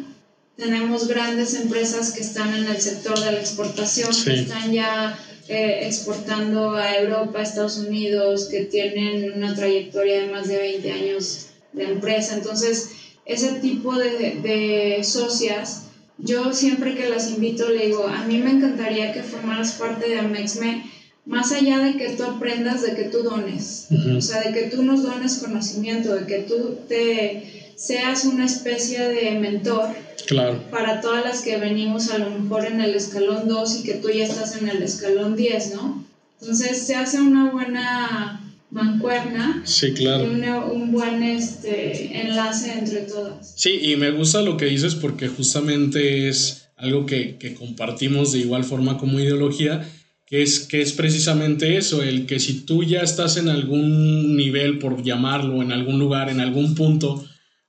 tenemos 0.58 1.08
grandes 1.08 1.54
empresas 1.54 2.12
que 2.12 2.22
están 2.22 2.54
en 2.54 2.65
el 2.65 2.82
sector 2.82 3.17
de 3.20 3.32
la 3.32 3.39
exportación, 3.39 4.10
que 4.26 4.34
están 4.34 4.74
ya 4.74 5.17
eh, 5.48 5.82
exportando 5.84 6.76
a 6.76 6.96
Europa, 6.98 7.41
Estados 7.41 7.78
Unidos, 7.78 8.46
que 8.46 8.62
tienen 8.65 9.34
una 9.34 9.56
trayectoria 9.56 10.22
de 10.22 10.32
más 10.32 10.48
de 10.48 10.58
20 10.58 10.91
años 10.91 11.48
de 11.74 11.84
empresa. 11.84 12.34
Entonces, 12.34 12.89
ese 13.26 13.60
tipo 13.60 13.96
de, 13.96 14.39
de 14.41 15.04
socias, 15.04 15.84
yo 16.17 16.52
siempre 16.54 16.96
que 16.96 17.08
las 17.08 17.30
invito 17.30 17.70
le 17.70 17.86
digo, 17.86 18.08
a 18.08 18.26
mí 18.26 18.39
me 18.39 18.52
encantaría 18.52 19.13
que 19.13 19.22
formaras 19.22 19.74
parte 19.74 20.10
de 20.10 20.17
Amexme, 20.17 20.84
más 21.28 21.52
allá 21.52 21.80
de 21.80 21.98
que 21.98 22.10
tú 22.10 22.24
aprendas, 22.24 22.82
de 22.82 22.96
que 22.96 23.04
tú 23.04 23.22
dones, 23.22 23.89
o 24.15 24.22
sea, 24.22 24.41
de 24.41 24.54
que 24.54 24.70
tú 24.70 24.82
nos 24.82 25.04
dones 25.04 25.36
conocimiento, 25.36 26.15
de 26.15 26.26
que 26.26 26.39
tú 26.39 26.80
te 26.88 27.66
seas 27.78 28.26
una 28.26 28.46
especie 28.46 29.08
de 29.08 29.40
mentor 29.40 29.96
Claro. 30.28 30.62
Para 30.70 31.00
todas 31.00 31.24
las 31.24 31.42
que 31.42 31.58
venimos 31.58 32.12
a 32.12 32.18
lo 32.18 32.30
mejor 32.30 32.66
en 32.66 32.82
el 32.82 32.94
escalón 32.96 33.48
2 33.48 33.80
y 33.80 33.84
que 33.84 33.94
tú 33.94 34.10
ya 34.10 34.26
estás 34.26 34.62
en 34.62 34.68
el 34.68 34.84
escalón 34.84 35.38
10, 35.38 35.76
¿no? 35.76 36.06
Entonces 36.42 36.86
se 36.86 36.96
hace 36.96 37.22
una 37.22 37.50
buena 37.50 38.44
mancuerna 38.70 39.62
sí, 39.66 39.94
claro. 39.94 40.26
y 40.26 40.28
un 40.30 40.92
buen 40.92 41.24
este, 41.24 42.22
enlace 42.22 42.74
entre 42.78 43.02
todas. 43.04 43.54
Sí, 43.56 43.80
y 43.82 43.96
me 43.96 44.12
gusta 44.12 44.42
lo 44.42 44.58
que 44.58 44.66
dices 44.66 44.96
porque 44.96 45.30
justamente 45.30 46.28
es 46.28 46.70
algo 46.76 47.06
que, 47.06 47.38
que 47.38 47.54
compartimos 47.56 48.34
de 48.34 48.40
igual 48.40 48.66
forma 48.66 48.98
como 48.98 49.22
ideología, 49.22 49.90
que 50.26 50.44
es, 50.44 50.60
que 50.60 50.82
es 50.82 50.92
precisamente 50.92 51.78
eso, 51.78 52.04
el 52.04 52.26
que 52.26 52.42
si 52.42 52.66
tú 52.66 52.84
ya 52.84 53.00
estás 53.00 53.38
en 53.38 53.48
algún 53.48 54.36
nivel, 54.36 54.78
por 54.78 55.02
llamarlo, 55.02 55.62
en 55.62 55.72
algún 55.72 56.00
lugar, 56.00 56.30
en 56.30 56.42
algún 56.42 56.76
punto, 56.76 57.26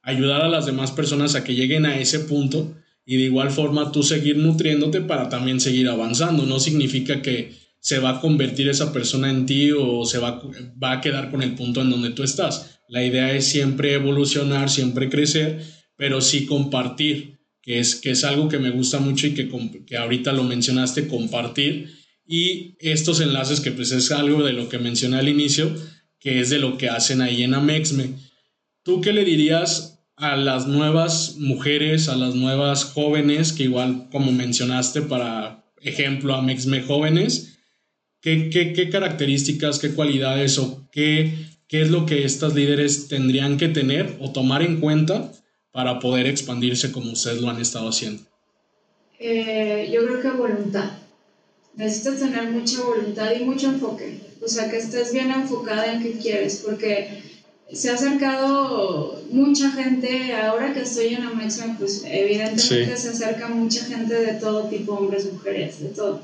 ayudar 0.09 0.41
a 0.41 0.49
las 0.49 0.65
demás 0.65 0.91
personas 0.91 1.35
a 1.35 1.45
que 1.45 1.55
lleguen 1.55 1.85
a 1.85 2.01
ese 2.01 2.21
punto 2.21 2.75
y 3.05 3.19
de 3.19 3.25
igual 3.25 3.51
forma 3.51 3.93
tú 3.93 4.03
seguir 4.03 4.39
nutriéndote 4.39 5.03
para 5.03 5.29
también 5.29 5.61
seguir 5.61 5.87
avanzando. 5.87 6.47
No 6.47 6.61
significa 6.61 7.21
que 7.21 7.53
se 7.79 7.99
va 7.99 8.11
a 8.11 8.21
convertir 8.21 8.71
esa 8.71 8.91
persona 8.91 9.29
en 9.29 9.45
ti 9.45 9.71
o 9.71 10.07
se 10.07 10.17
va, 10.17 10.43
va 10.83 10.93
a 10.93 11.01
quedar 11.03 11.31
con 11.31 11.43
el 11.43 11.55
punto 11.55 11.83
en 11.83 11.91
donde 11.91 12.11
tú 12.11 12.23
estás. 12.23 12.81
La 12.89 13.05
idea 13.05 13.35
es 13.35 13.45
siempre 13.45 13.93
evolucionar, 13.93 14.71
siempre 14.71 15.11
crecer, 15.11 15.63
pero 15.97 16.23
sí 16.23 16.47
compartir, 16.47 17.41
que 17.61 17.79
es, 17.79 17.95
que 17.95 18.13
es 18.13 18.25
algo 18.25 18.49
que 18.49 18.59
me 18.59 18.71
gusta 18.71 19.01
mucho 19.01 19.27
y 19.27 19.35
que, 19.35 19.51
que 19.87 19.97
ahorita 19.99 20.33
lo 20.33 20.45
mencionaste, 20.45 21.07
compartir. 21.07 21.99
Y 22.27 22.77
estos 22.81 23.21
enlaces, 23.21 23.61
que 23.61 23.73
pues 23.73 23.93
es 23.93 24.11
algo 24.11 24.43
de 24.43 24.55
lo 24.55 24.71
que 24.71 24.79
mencioné 24.79 25.19
al 25.19 25.29
inicio, 25.29 25.71
que 26.19 26.41
es 26.41 26.49
de 26.49 26.61
lo 26.61 26.79
que 26.79 26.89
hacen 26.89 27.21
ahí 27.21 27.43
en 27.43 27.53
Amexme. 27.53 28.15
¿Tú 28.83 29.03
qué 29.03 29.13
le 29.13 29.25
dirías 29.27 29.98
a 30.19 30.37
las 30.37 30.67
nuevas 30.67 31.37
mujeres, 31.39 32.09
a 32.09 32.17
las 32.17 32.35
nuevas 32.35 32.85
jóvenes, 32.85 33.53
que 33.53 33.65
igual 33.65 34.09
como 34.11 34.33
mencionaste 34.33 35.03
para 35.03 35.65
ejemplo 35.81 36.35
a 36.35 36.43
Mexme 36.43 36.83
jóvenes, 36.83 37.59
¿qué, 38.21 38.51
qué, 38.51 38.73
qué 38.73 38.91
características, 38.91 39.79
qué 39.79 39.91
cualidades 39.91 40.59
o 40.59 40.89
qué, 40.91 41.35
qué 41.69 41.83
es 41.83 41.91
lo 41.91 42.05
que 42.05 42.25
estas 42.25 42.55
líderes 42.55 43.09
tendrían 43.09 43.57
que 43.57 43.69
tener 43.69 44.17
o 44.21 44.33
tomar 44.33 44.63
en 44.63 44.81
cuenta 44.81 45.33
para 45.71 46.01
poder 46.01 46.27
expandirse 46.27 46.91
como 46.91 47.13
ustedes 47.13 47.41
lo 47.41 47.49
han 47.49 47.61
estado 47.61 47.89
haciendo? 47.89 48.23
Eh, 49.21 49.91
yo 49.93 50.05
creo 50.05 50.21
que 50.21 50.31
voluntad. 50.31 50.91
Necesitas 51.77 52.19
tener 52.19 52.51
mucha 52.51 52.83
voluntad 52.83 53.31
y 53.39 53.45
mucho 53.45 53.69
enfoque. 53.69 54.21
O 54.43 54.49
sea, 54.49 54.69
que 54.69 54.79
estés 54.79 55.13
bien 55.13 55.31
enfocada 55.31 55.93
en 55.93 56.03
qué 56.03 56.13
quieres, 56.19 56.63
porque 56.65 57.23
se 57.73 57.91
ha 57.91 57.95
acercado 57.95 59.23
mucha 59.31 59.71
gente, 59.71 60.33
ahora 60.35 60.73
que 60.73 60.81
estoy 60.81 61.09
en 61.09 61.23
Amexme, 61.23 61.77
pues 61.79 62.03
evidentemente 62.07 62.97
se 62.97 63.11
acerca 63.11 63.49
mucha 63.49 63.85
gente 63.85 64.15
de 64.15 64.35
todo 64.35 64.69
tipo, 64.69 64.95
hombres, 64.95 65.31
mujeres, 65.31 65.81
de 65.81 65.89
todo. 65.89 66.21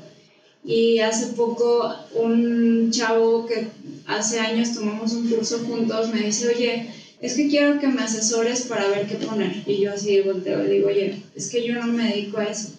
Y 0.63 0.99
hace 0.99 1.33
poco 1.33 1.93
un 2.15 2.89
chavo 2.89 3.45
que 3.45 3.67
hace 4.07 4.39
años 4.39 4.73
tomamos 4.73 5.13
un 5.13 5.29
curso 5.29 5.59
juntos 5.59 6.11
me 6.11 6.21
dice, 6.21 6.47
oye, 6.47 6.89
es 7.21 7.35
que 7.35 7.47
quiero 7.47 7.79
que 7.79 7.87
me 7.87 8.01
asesores 8.01 8.63
para 8.63 8.87
ver 8.87 9.07
qué 9.07 9.15
poner. 9.15 9.61
Y 9.67 9.77
yo 9.77 9.93
así 9.93 10.21
volteo 10.21 10.65
y 10.65 10.69
digo, 10.69 10.87
oye, 10.87 11.21
es 11.35 11.49
que 11.49 11.65
yo 11.65 11.75
no 11.75 11.85
me 11.87 12.09
dedico 12.09 12.39
a 12.39 12.45
eso. 12.45 12.69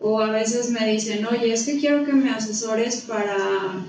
O 0.00 0.20
a 0.20 0.30
veces 0.30 0.70
me 0.70 0.86
dicen, 0.88 1.26
oye, 1.26 1.52
es 1.52 1.64
que 1.64 1.80
quiero 1.80 2.04
que 2.04 2.12
me 2.12 2.30
asesores 2.30 2.98
para, 3.08 3.84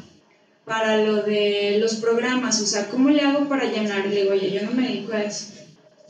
para 0.70 1.04
lo 1.04 1.24
de 1.24 1.80
los 1.82 1.96
programas. 1.96 2.62
O 2.62 2.66
sea, 2.66 2.88
¿cómo 2.88 3.10
le 3.10 3.22
hago 3.22 3.50
para 3.50 3.70
llenar? 3.70 4.06
Y 4.06 4.16
digo, 4.16 4.32
oye, 4.32 4.52
yo 4.52 4.62
no 4.64 4.72
me 4.72 4.88
dedico 4.88 5.14
a 5.14 5.24
eso. 5.24 5.48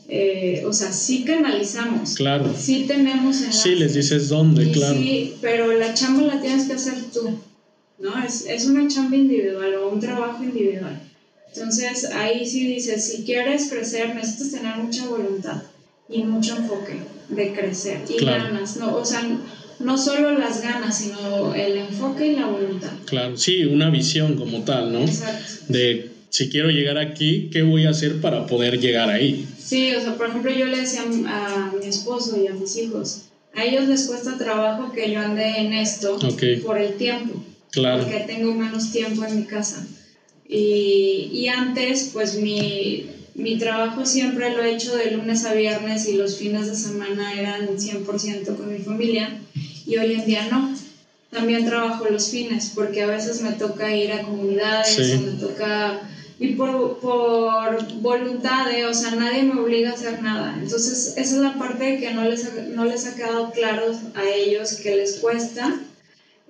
Eh, 0.08 0.62
o 0.66 0.72
sea, 0.72 0.92
sí 0.92 1.24
canalizamos. 1.24 2.14
Claro. 2.14 2.54
Sí 2.56 2.84
tenemos 2.86 3.36
Sí, 3.36 3.74
les 3.74 3.94
dices 3.94 4.28
dónde, 4.28 4.70
claro. 4.70 4.94
Sí, 4.94 5.36
pero 5.40 5.72
la 5.72 5.94
chamba 5.94 6.34
la 6.34 6.40
tienes 6.40 6.66
que 6.66 6.74
hacer 6.74 6.94
tú. 7.12 7.38
¿no? 7.98 8.22
Es, 8.22 8.44
es 8.46 8.66
una 8.66 8.86
chamba 8.86 9.16
individual 9.16 9.74
o 9.74 9.88
un 9.90 10.00
trabajo 10.00 10.42
individual. 10.42 11.00
Entonces 11.54 12.04
ahí 12.12 12.46
sí 12.46 12.66
dices, 12.66 13.04
si 13.04 13.24
quieres 13.24 13.70
crecer, 13.70 14.14
necesitas 14.14 14.52
tener 14.52 14.76
mucha 14.76 15.06
voluntad 15.08 15.62
y 16.08 16.22
mucho 16.24 16.56
enfoque 16.56 17.00
de 17.28 17.52
crecer 17.52 18.00
y 18.08 18.24
ganas, 18.24 18.76
¿no? 18.76 18.96
O 18.96 19.04
sea, 19.04 19.22
no 19.80 19.98
solo 19.98 20.38
las 20.38 20.62
ganas, 20.62 20.98
sino 20.98 21.54
el 21.54 21.78
enfoque 21.78 22.28
y 22.28 22.36
la 22.36 22.46
voluntad. 22.46 22.90
Claro, 23.06 23.36
sí, 23.36 23.64
una 23.64 23.90
visión 23.90 24.36
como 24.36 24.60
tal, 24.60 24.92
¿no? 24.92 25.00
Exacto. 25.00 25.64
De 25.68 26.10
si 26.28 26.48
quiero 26.48 26.70
llegar 26.70 26.98
aquí, 26.98 27.50
¿qué 27.50 27.62
voy 27.62 27.86
a 27.86 27.90
hacer 27.90 28.20
para 28.20 28.46
poder 28.46 28.78
llegar 28.78 29.10
ahí? 29.10 29.48
Sí, 29.58 29.92
o 29.94 30.00
sea, 30.00 30.16
por 30.16 30.28
ejemplo, 30.28 30.52
yo 30.52 30.66
le 30.66 30.78
decía 30.78 31.02
a 31.02 31.72
mi 31.78 31.86
esposo 31.86 32.40
y 32.40 32.46
a 32.46 32.54
mis 32.54 32.76
hijos, 32.76 33.22
a 33.54 33.64
ellos 33.64 33.88
les 33.88 34.06
cuesta 34.06 34.38
trabajo 34.38 34.92
que 34.92 35.10
yo 35.10 35.20
ande 35.20 35.44
en 35.58 35.72
esto 35.72 36.18
por 36.64 36.78
el 36.78 36.94
tiempo. 36.94 37.42
Claro. 37.70 38.02
Porque 38.02 38.24
tengo 38.26 38.52
menos 38.54 38.92
tiempo 38.92 39.24
en 39.24 39.36
mi 39.36 39.44
casa. 39.44 39.86
Y, 40.48 41.30
y 41.32 41.48
antes, 41.48 42.10
pues 42.12 42.36
mi, 42.36 43.06
mi, 43.40 43.58
trabajo 43.58 44.06
siempre 44.06 44.54
lo 44.54 44.62
he 44.62 44.74
hecho 44.74 44.96
de 44.96 45.10
lunes 45.12 45.44
a 45.44 45.54
viernes 45.54 46.08
y 46.08 46.14
los 46.14 46.36
fines 46.36 46.66
de 46.66 46.76
semana 46.76 47.34
eran 47.34 47.68
100% 47.68 48.56
con 48.56 48.72
mi 48.72 48.78
familia 48.78 49.40
y 49.86 49.96
hoy 49.96 50.14
en 50.14 50.26
día 50.26 50.48
no. 50.50 50.74
También 51.30 51.64
trabajo 51.64 52.06
los 52.10 52.30
fines 52.30 52.72
porque 52.74 53.02
a 53.02 53.06
veces 53.06 53.40
me 53.42 53.52
toca 53.52 53.94
ir 53.94 54.12
a 54.12 54.22
comunidades 54.22 54.98
o 54.98 55.20
me 55.20 55.32
toca... 55.32 56.00
Y 56.42 56.54
por, 56.54 56.98
por 57.00 58.00
voluntad, 58.00 58.72
¿eh? 58.72 58.86
o 58.86 58.94
sea, 58.94 59.10
nadie 59.10 59.42
me 59.42 59.60
obliga 59.60 59.90
a 59.90 59.92
hacer 59.92 60.22
nada. 60.22 60.56
Entonces, 60.58 61.12
esa 61.18 61.34
es 61.34 61.42
la 61.42 61.58
parte 61.58 62.00
que 62.00 62.14
no 62.14 62.24
les, 62.24 62.50
no 62.68 62.86
les 62.86 63.06
ha 63.06 63.14
quedado 63.14 63.50
claro 63.50 63.92
a 64.14 64.24
ellos, 64.24 64.72
que 64.76 64.96
les 64.96 65.18
cuesta 65.18 65.78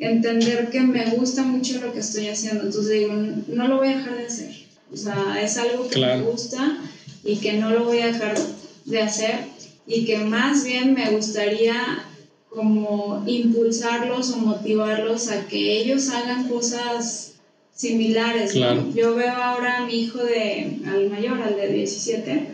entender 0.00 0.70
que 0.70 0.80
me 0.80 1.04
gusta 1.10 1.42
mucho 1.42 1.80
lo 1.80 1.92
que 1.92 2.00
estoy 2.00 2.28
haciendo. 2.28 2.64
Entonces 2.64 2.92
digo, 2.92 3.14
no 3.48 3.68
lo 3.68 3.78
voy 3.78 3.88
a 3.88 3.96
dejar 3.96 4.16
de 4.16 4.26
hacer. 4.26 4.59
O 4.92 4.96
sea, 4.96 5.40
es 5.42 5.56
algo 5.56 5.88
que 5.88 6.00
me 6.00 6.22
gusta 6.22 6.78
y 7.24 7.36
que 7.36 7.54
no 7.54 7.70
lo 7.70 7.84
voy 7.84 8.00
a 8.00 8.06
dejar 8.06 8.36
de 8.84 9.00
hacer 9.00 9.44
y 9.86 10.04
que 10.04 10.18
más 10.18 10.64
bien 10.64 10.94
me 10.94 11.10
gustaría 11.10 12.04
como 12.48 13.22
impulsarlos 13.26 14.30
o 14.30 14.38
motivarlos 14.38 15.28
a 15.28 15.46
que 15.46 15.78
ellos 15.78 16.08
hagan 16.08 16.48
cosas 16.48 17.32
similares. 17.74 18.54
Yo 18.94 19.14
veo 19.14 19.32
ahora 19.32 19.78
a 19.78 19.84
mi 19.84 20.00
hijo 20.00 20.18
de, 20.18 20.78
al 20.86 21.08
mayor, 21.08 21.40
al 21.40 21.56
de 21.56 21.68
17, 21.68 22.46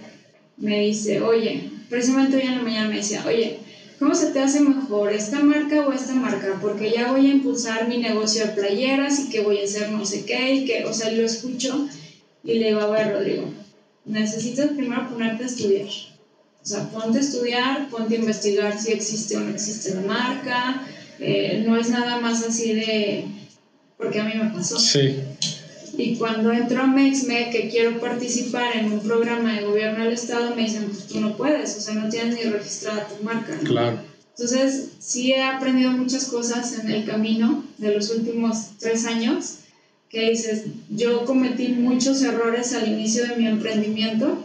me 0.58 0.80
dice, 0.80 1.20
oye, 1.20 1.60
precisamente 1.88 2.36
hoy 2.36 2.42
en 2.42 2.56
la 2.56 2.62
mañana 2.62 2.88
me 2.88 2.96
decía, 2.96 3.24
oye, 3.26 3.58
¿Cómo 3.98 4.14
se 4.14 4.26
te 4.26 4.40
hace 4.40 4.60
mejor 4.60 5.10
esta 5.12 5.40
marca 5.40 5.86
o 5.86 5.92
esta 5.92 6.12
marca? 6.14 6.58
Porque 6.60 6.92
ya 6.92 7.10
voy 7.10 7.26
a 7.26 7.30
impulsar 7.30 7.88
mi 7.88 7.96
negocio 7.96 8.44
de 8.44 8.52
playeras 8.52 9.18
y 9.18 9.30
que 9.30 9.40
voy 9.40 9.58
a 9.58 9.64
hacer 9.64 9.90
no 9.90 10.04
sé 10.04 10.24
qué 10.26 10.54
y 10.54 10.64
que, 10.66 10.84
o 10.84 10.92
sea, 10.92 11.10
lo 11.10 11.24
escucho 11.24 11.86
y 12.46 12.58
le 12.58 12.68
digo, 12.68 12.80
a 12.80 12.90
ver, 12.90 13.12
Rodrigo, 13.12 13.52
necesitas 14.04 14.70
primero 14.70 15.08
ponerte 15.08 15.44
a 15.44 15.46
estudiar. 15.46 15.86
O 15.86 16.68
sea, 16.68 16.88
ponte 16.90 17.18
a 17.18 17.20
estudiar, 17.20 17.88
ponte 17.90 18.16
a 18.16 18.18
investigar 18.18 18.78
si 18.80 18.92
existe 18.92 19.36
o 19.36 19.40
no 19.40 19.50
existe 19.50 19.94
la 19.94 20.00
marca. 20.00 20.82
Eh, 21.18 21.64
no 21.66 21.76
es 21.76 21.90
nada 21.90 22.20
más 22.20 22.42
así 22.44 22.74
de, 22.74 23.24
porque 23.96 24.20
a 24.20 24.24
mí 24.24 24.32
me 24.34 24.50
pasó. 24.50 24.78
Sí. 24.78 25.16
Y 25.98 26.16
cuando 26.16 26.52
entro 26.52 26.82
a 26.82 26.86
Mexme, 26.86 27.50
que 27.50 27.68
quiero 27.68 27.98
participar 28.00 28.76
en 28.76 28.92
un 28.92 29.00
programa 29.00 29.54
de 29.54 29.64
gobierno 29.64 30.04
del 30.04 30.12
Estado, 30.12 30.54
me 30.54 30.62
dicen, 30.62 30.86
pues 30.86 31.06
tú 31.06 31.20
no 31.20 31.36
puedes, 31.36 31.76
o 31.76 31.80
sea, 31.80 31.94
no 31.94 32.08
tienes 32.08 32.36
ni 32.36 32.50
registrada 32.50 33.08
tu 33.08 33.24
marca. 33.24 33.58
Claro. 33.64 34.00
Entonces, 34.30 34.90
sí 34.98 35.32
he 35.32 35.42
aprendido 35.42 35.92
muchas 35.92 36.26
cosas 36.26 36.78
en 36.78 36.90
el 36.90 37.06
camino 37.06 37.64
de 37.78 37.94
los 37.94 38.10
últimos 38.10 38.72
tres 38.78 39.06
años, 39.06 39.60
que 40.16 40.30
dices, 40.30 40.62
yo 40.88 41.26
cometí 41.26 41.68
muchos 41.68 42.22
errores 42.22 42.72
al 42.72 42.88
inicio 42.88 43.26
de 43.26 43.36
mi 43.36 43.46
emprendimiento 43.46 44.38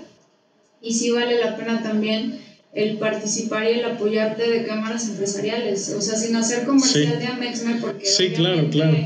y 0.81 0.93
sí 0.93 1.11
vale 1.11 1.39
la 1.39 1.55
pena 1.55 1.81
también 1.81 2.41
el 2.73 2.97
participar 2.97 3.63
y 3.63 3.79
el 3.79 3.85
apoyarte 3.85 4.49
de 4.49 4.65
cámaras 4.65 5.07
empresariales, 5.07 5.93
o 5.97 6.01
sea, 6.01 6.17
sin 6.17 6.35
hacer 6.35 6.65
comercial 6.65 7.19
de 7.19 7.25
Amexme, 7.25 7.75
porque 7.75 8.05
sí, 8.05 8.31
claro, 8.31 8.69
claro. 8.69 8.97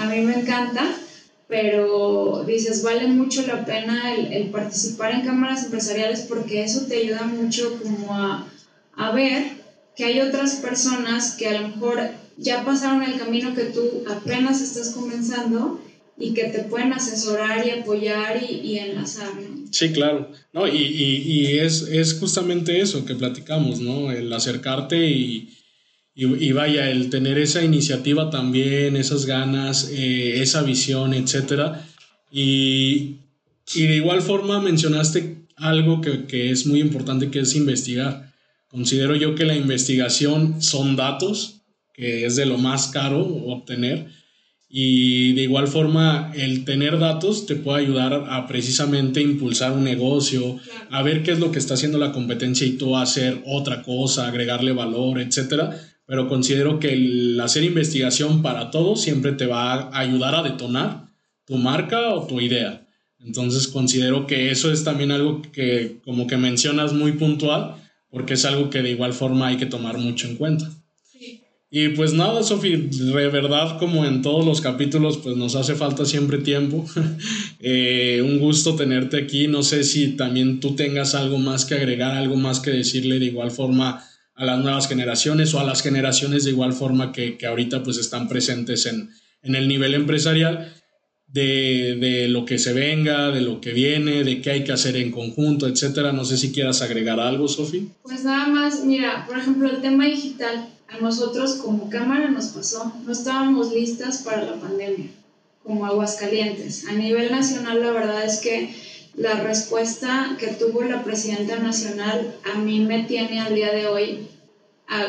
a 0.00 0.06
mí 0.06 0.22
me 0.22 0.36
encanta, 0.36 0.86
pero 1.46 2.42
dices, 2.46 2.82
vale 2.82 3.06
mucho 3.06 3.46
la 3.46 3.66
pena 3.66 4.14
el, 4.14 4.48
participar 4.48 5.12
en 5.12 5.26
cámaras 5.26 5.64
empresariales 5.64 6.20
porque 6.20 6.64
eso 6.64 6.86
te 6.86 6.96
ayuda 6.96 7.24
mucho 7.24 7.78
como 7.82 8.14
a, 8.14 8.48
a, 8.96 9.12
ver 9.12 9.44
que 9.94 10.06
hay 10.06 10.22
otras 10.22 10.54
personas 10.54 11.32
que 11.32 11.48
a 11.48 11.60
lo 11.60 11.68
mejor 11.68 12.00
ya 12.38 12.64
pasaron 12.64 13.02
el 13.02 13.18
camino 13.18 13.54
que 13.54 13.64
tú 13.64 14.04
apenas 14.08 14.62
estás 14.62 14.94
comenzando 14.94 15.80
y 16.16 16.32
que 16.32 16.44
te 16.44 16.60
pueden 16.64 16.92
asesorar 16.92 17.66
y 17.66 17.70
apoyar 17.70 18.40
y, 18.42 18.54
y 18.60 18.78
enlazar. 18.78 19.32
Sí, 19.70 19.92
claro. 19.92 20.30
No, 20.52 20.68
y, 20.68 20.76
y, 20.76 21.16
y 21.26 21.58
es, 21.58 21.82
es 21.82 22.14
justamente 22.14 22.80
eso 22.80 23.04
que 23.04 23.14
platicamos, 23.14 23.80
¿no? 23.80 24.12
El 24.12 24.32
acercarte 24.32 25.08
y, 25.10 25.50
vaya, 26.52 26.90
el 26.90 27.10
tener 27.10 27.38
esa 27.38 27.64
iniciativa 27.64 28.30
también, 28.30 28.96
esas 28.96 29.26
ganas, 29.26 29.90
eh, 29.92 30.40
esa 30.40 30.62
visión, 30.62 31.12
etcétera. 31.14 31.84
Y, 32.30 33.16
de 33.74 33.96
igual 33.96 34.22
forma 34.22 34.60
mencionaste 34.60 35.46
algo 35.56 36.00
que, 36.00 36.26
que, 36.26 36.50
es 36.50 36.66
muy 36.66 36.80
importante, 36.80 37.30
que 37.30 37.40
es 37.40 37.56
investigar. 37.56 38.32
Considero 38.68 39.16
yo 39.16 39.34
que 39.34 39.44
la 39.44 39.56
investigación 39.56 40.62
son 40.62 40.94
datos, 40.94 41.62
que 41.92 42.26
es 42.26 42.36
de 42.36 42.46
lo 42.46 42.58
más 42.58 42.88
caro 42.88 43.20
obtener. 43.20 44.08
Y 44.76 45.34
de 45.34 45.42
igual 45.42 45.68
forma, 45.68 46.32
el 46.34 46.64
tener 46.64 46.98
datos 46.98 47.46
te 47.46 47.54
puede 47.54 47.84
ayudar 47.84 48.24
a 48.28 48.46
precisamente 48.48 49.20
impulsar 49.20 49.70
un 49.70 49.84
negocio, 49.84 50.58
a 50.90 51.02
ver 51.02 51.22
qué 51.22 51.30
es 51.30 51.38
lo 51.38 51.52
que 51.52 51.60
está 51.60 51.74
haciendo 51.74 51.98
la 51.98 52.10
competencia 52.10 52.66
y 52.66 52.72
tú 52.72 52.96
hacer 52.96 53.40
otra 53.46 53.82
cosa, 53.82 54.26
agregarle 54.26 54.72
valor, 54.72 55.20
etcétera 55.20 55.78
pero 56.06 56.28
considero 56.28 56.78
que 56.78 56.92
el 56.92 57.40
hacer 57.40 57.64
investigación 57.64 58.42
para 58.42 58.70
todo 58.70 58.96
siempre 58.96 59.32
te 59.32 59.46
va 59.46 59.72
a 59.72 59.98
ayudar 59.98 60.34
a 60.34 60.42
detonar 60.42 61.08
tu 61.46 61.56
marca 61.56 62.14
o 62.14 62.26
tu 62.26 62.40
idea. 62.40 62.86
Entonces 63.18 63.68
considero 63.68 64.26
que 64.26 64.50
eso 64.50 64.70
es 64.70 64.84
también 64.84 65.12
algo 65.12 65.40
que 65.52 66.00
como 66.04 66.26
que 66.26 66.36
mencionas 66.36 66.92
muy 66.92 67.12
puntual, 67.12 67.76
porque 68.10 68.34
es 68.34 68.44
algo 68.44 68.68
que 68.68 68.82
de 68.82 68.90
igual 68.90 69.14
forma 69.14 69.48
hay 69.48 69.56
que 69.56 69.66
tomar 69.66 69.98
mucho 69.98 70.28
en 70.28 70.36
cuenta. 70.36 70.70
Y 71.76 71.88
pues 71.88 72.12
nada, 72.12 72.44
Sofi, 72.44 72.76
de 72.76 73.28
verdad, 73.30 73.80
como 73.80 74.04
en 74.04 74.22
todos 74.22 74.46
los 74.46 74.60
capítulos, 74.60 75.18
pues 75.18 75.36
nos 75.36 75.56
hace 75.56 75.74
falta 75.74 76.04
siempre 76.04 76.38
tiempo. 76.38 76.86
Eh, 77.66 78.20
un 78.22 78.40
gusto 78.40 78.76
tenerte 78.76 79.16
aquí. 79.16 79.48
No 79.48 79.62
sé 79.62 79.84
si 79.84 80.16
también 80.16 80.60
tú 80.60 80.76
tengas 80.76 81.14
algo 81.14 81.38
más 81.38 81.64
que 81.64 81.74
agregar, 81.74 82.14
algo 82.14 82.36
más 82.36 82.60
que 82.60 82.70
decirle 82.70 83.18
de 83.18 83.24
igual 83.24 83.50
forma 83.50 84.04
a 84.34 84.44
las 84.44 84.58
nuevas 84.58 84.86
generaciones 84.86 85.54
o 85.54 85.60
a 85.60 85.64
las 85.64 85.80
generaciones 85.80 86.44
de 86.44 86.50
igual 86.50 86.74
forma 86.74 87.10
que, 87.10 87.38
que 87.38 87.46
ahorita 87.46 87.82
pues 87.82 87.96
están 87.96 88.28
presentes 88.28 88.84
en, 88.84 89.08
en 89.42 89.54
el 89.54 89.66
nivel 89.66 89.94
empresarial 89.94 90.74
de, 91.26 91.96
de, 91.98 92.28
lo 92.28 92.44
que 92.44 92.58
se 92.58 92.74
venga, 92.74 93.30
de 93.30 93.40
lo 93.40 93.62
que 93.62 93.72
viene, 93.72 94.24
de 94.24 94.42
qué 94.42 94.50
hay 94.50 94.64
que 94.64 94.72
hacer 94.72 94.96
en 94.96 95.10
conjunto, 95.10 95.66
etcétera. 95.66 96.12
No 96.12 96.26
sé 96.26 96.36
si 96.36 96.52
quieras 96.52 96.82
agregar 96.82 97.18
algo, 97.18 97.48
Sofi. 97.48 97.88
Pues 98.02 98.24
nada 98.24 98.46
más, 98.46 98.84
mira, 98.84 99.24
por 99.26 99.38
ejemplo, 99.38 99.70
el 99.70 99.80
tema 99.80 100.04
digital, 100.04 100.68
a 100.88 100.98
nosotros 100.98 101.54
como 101.54 101.90
cámara 101.90 102.30
nos 102.30 102.48
pasó, 102.48 102.92
no 103.04 103.12
estábamos 103.12 103.72
listas 103.72 104.18
para 104.18 104.44
la 104.44 104.54
pandemia. 104.54 105.10
como 105.62 105.86
Aguascalientes. 105.86 106.86
A 106.88 106.92
nivel 106.92 107.30
nacional, 107.30 107.80
la 107.80 107.90
verdad 107.90 108.22
es 108.24 108.38
que 108.40 108.68
la 109.16 109.34
respuesta 109.42 110.36
que 110.38 110.48
tuvo 110.48 110.82
la 110.82 111.02
presidenta 111.02 111.56
nacional 111.56 112.34
a 112.52 112.58
mí 112.58 112.80
me 112.80 113.04
tiene 113.04 113.40
al 113.40 113.54
día 113.54 113.72
de 113.72 113.86
hoy 113.86 114.28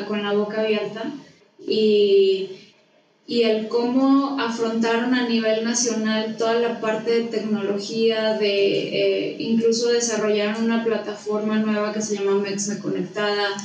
con 0.07 0.23
la 0.23 0.33
boca 0.33 0.61
abierta 0.61 1.11
y, 1.59 2.49
y, 3.27 3.43
el 3.43 3.67
cómo 3.67 4.39
afrontaron 4.39 5.13
a 5.13 5.27
nivel 5.27 5.63
nacional 5.63 6.35
toda 6.37 6.55
la 6.55 6.79
parte 6.79 7.11
de 7.11 7.23
tecnología, 7.25 8.37
de 8.37 9.31
eh, 9.31 9.35
incluso 9.39 9.89
desarrollaron 9.89 10.65
una 10.65 10.83
plataforma 10.83 11.57
nueva 11.57 11.91
que 11.91 12.01
se 12.01 12.15
llama 12.15 12.39
Mexme 12.39 12.79
Conectada, 12.79 13.57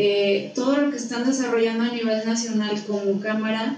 eh, 0.00 0.52
todo 0.54 0.76
lo 0.76 0.90
que 0.92 0.96
están 0.96 1.26
desarrollando 1.26 1.82
a 1.82 1.88
nivel 1.88 2.24
nacional 2.24 2.80
como 2.86 3.20
cámara 3.20 3.76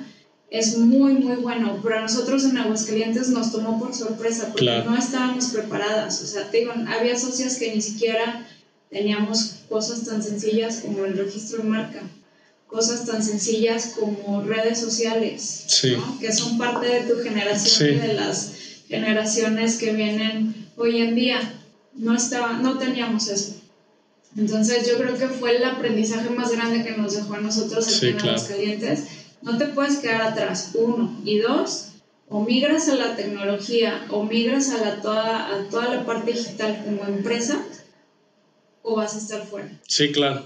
es 0.50 0.76
muy, 0.76 1.14
muy 1.14 1.36
bueno. 1.36 1.80
Pero 1.82 1.96
a 1.96 2.02
nosotros 2.02 2.44
en 2.44 2.58
Aguascalientes 2.58 3.30
nos 3.30 3.50
tomó 3.50 3.78
por 3.78 3.94
sorpresa 3.94 4.48
porque 4.52 4.82
no 4.84 4.98
estábamos 4.98 5.46
preparadas. 5.46 6.20
O 6.20 6.26
sea, 6.26 6.50
te 6.50 6.58
digo, 6.58 6.72
había 6.88 7.18
socias 7.18 7.56
que 7.56 7.74
ni 7.74 7.80
siquiera 7.80 8.46
teníamos 8.90 9.60
cosas 9.70 10.04
tan 10.04 10.22
sencillas 10.22 10.82
como 10.84 11.06
el 11.06 11.16
registro 11.16 11.62
de 11.62 11.68
marca, 11.70 12.02
cosas 12.66 13.06
tan 13.06 13.24
sencillas 13.24 13.94
como 13.98 14.42
redes 14.42 14.78
sociales, 14.78 15.64
que 16.20 16.32
son 16.34 16.58
parte 16.58 16.86
de 16.86 17.14
tu 17.14 17.22
generación 17.22 17.94
y 17.94 17.98
de 17.98 18.12
las 18.12 18.52
generaciones 18.88 19.78
que 19.78 19.94
vienen 19.94 20.68
hoy 20.76 21.00
en 21.00 21.14
día. 21.14 21.54
No, 21.94 22.14
estaba, 22.14 22.58
no 22.58 22.76
teníamos 22.76 23.28
eso. 23.28 23.59
Entonces 24.36 24.88
yo 24.88 24.96
creo 24.96 25.18
que 25.18 25.28
fue 25.28 25.56
el 25.56 25.64
aprendizaje 25.64 26.30
más 26.30 26.52
grande 26.52 26.84
que 26.84 26.96
nos 26.96 27.14
dejó 27.14 27.34
a 27.34 27.40
nosotros 27.40 27.96
aquí 27.96 28.08
en 28.08 28.20
Aguascalientes 28.20 29.04
no 29.42 29.56
te 29.56 29.66
puedes 29.66 29.98
quedar 29.98 30.22
atrás, 30.22 30.72
uno. 30.74 31.18
Y 31.24 31.38
dos, 31.38 31.92
o 32.28 32.44
migras 32.44 32.88
a 32.88 32.96
la 32.96 33.16
tecnología 33.16 34.06
o 34.10 34.24
migras 34.24 34.70
a, 34.70 34.84
la 34.84 35.00
toda, 35.00 35.54
a 35.54 35.68
toda 35.68 35.94
la 35.94 36.06
parte 36.06 36.32
digital 36.32 36.82
como 36.84 37.04
empresa 37.04 37.64
o 38.82 38.96
vas 38.96 39.14
a 39.14 39.18
estar 39.18 39.46
fuera. 39.46 39.80
Sí, 39.86 40.12
claro. 40.12 40.44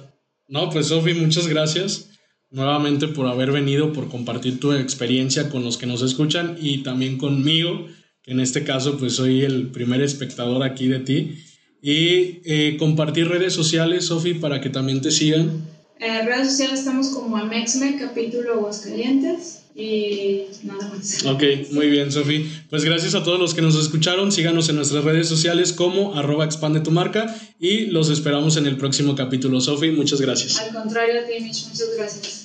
No, 0.49 0.71
pues 0.71 0.89
Sofi, 0.89 1.15
muchas 1.15 1.47
gracias 1.47 2.11
nuevamente 2.51 3.09
por 3.09 3.27
haber 3.27 3.51
venido, 3.51 3.93
por 3.93 4.09
compartir 4.09 4.61
tu 4.61 4.73
experiencia 4.73 5.51
con 5.51 5.65
los 5.65 5.77
que 5.77 5.87
nos 5.87 6.03
escuchan 6.03 6.57
y 6.61 6.83
también 6.83 7.19
conmigo, 7.19 7.89
que 8.23 8.31
en 8.31 8.41
este 8.41 8.63
caso 8.63 8.97
pues 8.97 9.17
soy 9.17 9.43
el 9.43 9.71
primer 9.71 10.03
espectador 10.03 10.63
aquí 10.63 10.87
de 10.87 11.01
ti. 11.01 11.39
Y 11.87 12.41
eh, 12.47 12.77
compartir 12.79 13.29
redes 13.29 13.53
sociales, 13.53 14.07
Sofi, 14.07 14.33
para 14.33 14.63
que 14.63 14.71
también 14.71 15.03
te 15.03 15.11
sigan. 15.11 15.67
En 16.01 16.25
redes 16.25 16.49
sociales 16.49 16.79
estamos 16.79 17.09
como 17.09 17.37
Amexme, 17.37 17.99
capítulo 17.99 18.55
Aguascalientes. 18.55 19.65
Y 19.77 20.45
nada 20.63 20.89
más. 20.89 21.27
Ok, 21.27 21.43
muy 21.73 21.91
bien, 21.91 22.11
Sofi. 22.11 22.49
Pues 22.71 22.85
gracias 22.85 23.15
a 23.15 23.23
todos 23.23 23.39
los 23.39 23.53
que 23.53 23.61
nos 23.61 23.75
escucharon. 23.77 24.33
Síganos 24.33 24.71
en 24.71 24.77
nuestras 24.77 25.05
redes 25.05 25.29
sociales 25.29 25.75
como 25.75 26.15
arroba 26.15 26.47
expande 26.47 26.81
tu 26.81 26.91
marca 26.91 27.39
y 27.61 27.87
los 27.87 28.09
esperamos 28.09 28.57
en 28.57 28.65
el 28.65 28.79
próximo 28.79 29.15
capítulo. 29.15 29.61
Sofi, 29.61 29.91
muchas 29.91 30.23
gracias. 30.23 30.59
Al 30.59 30.73
contrario 30.73 31.21
a 31.21 31.27
ti, 31.27 31.45
muchas 31.45 31.91
gracias. 31.99 32.44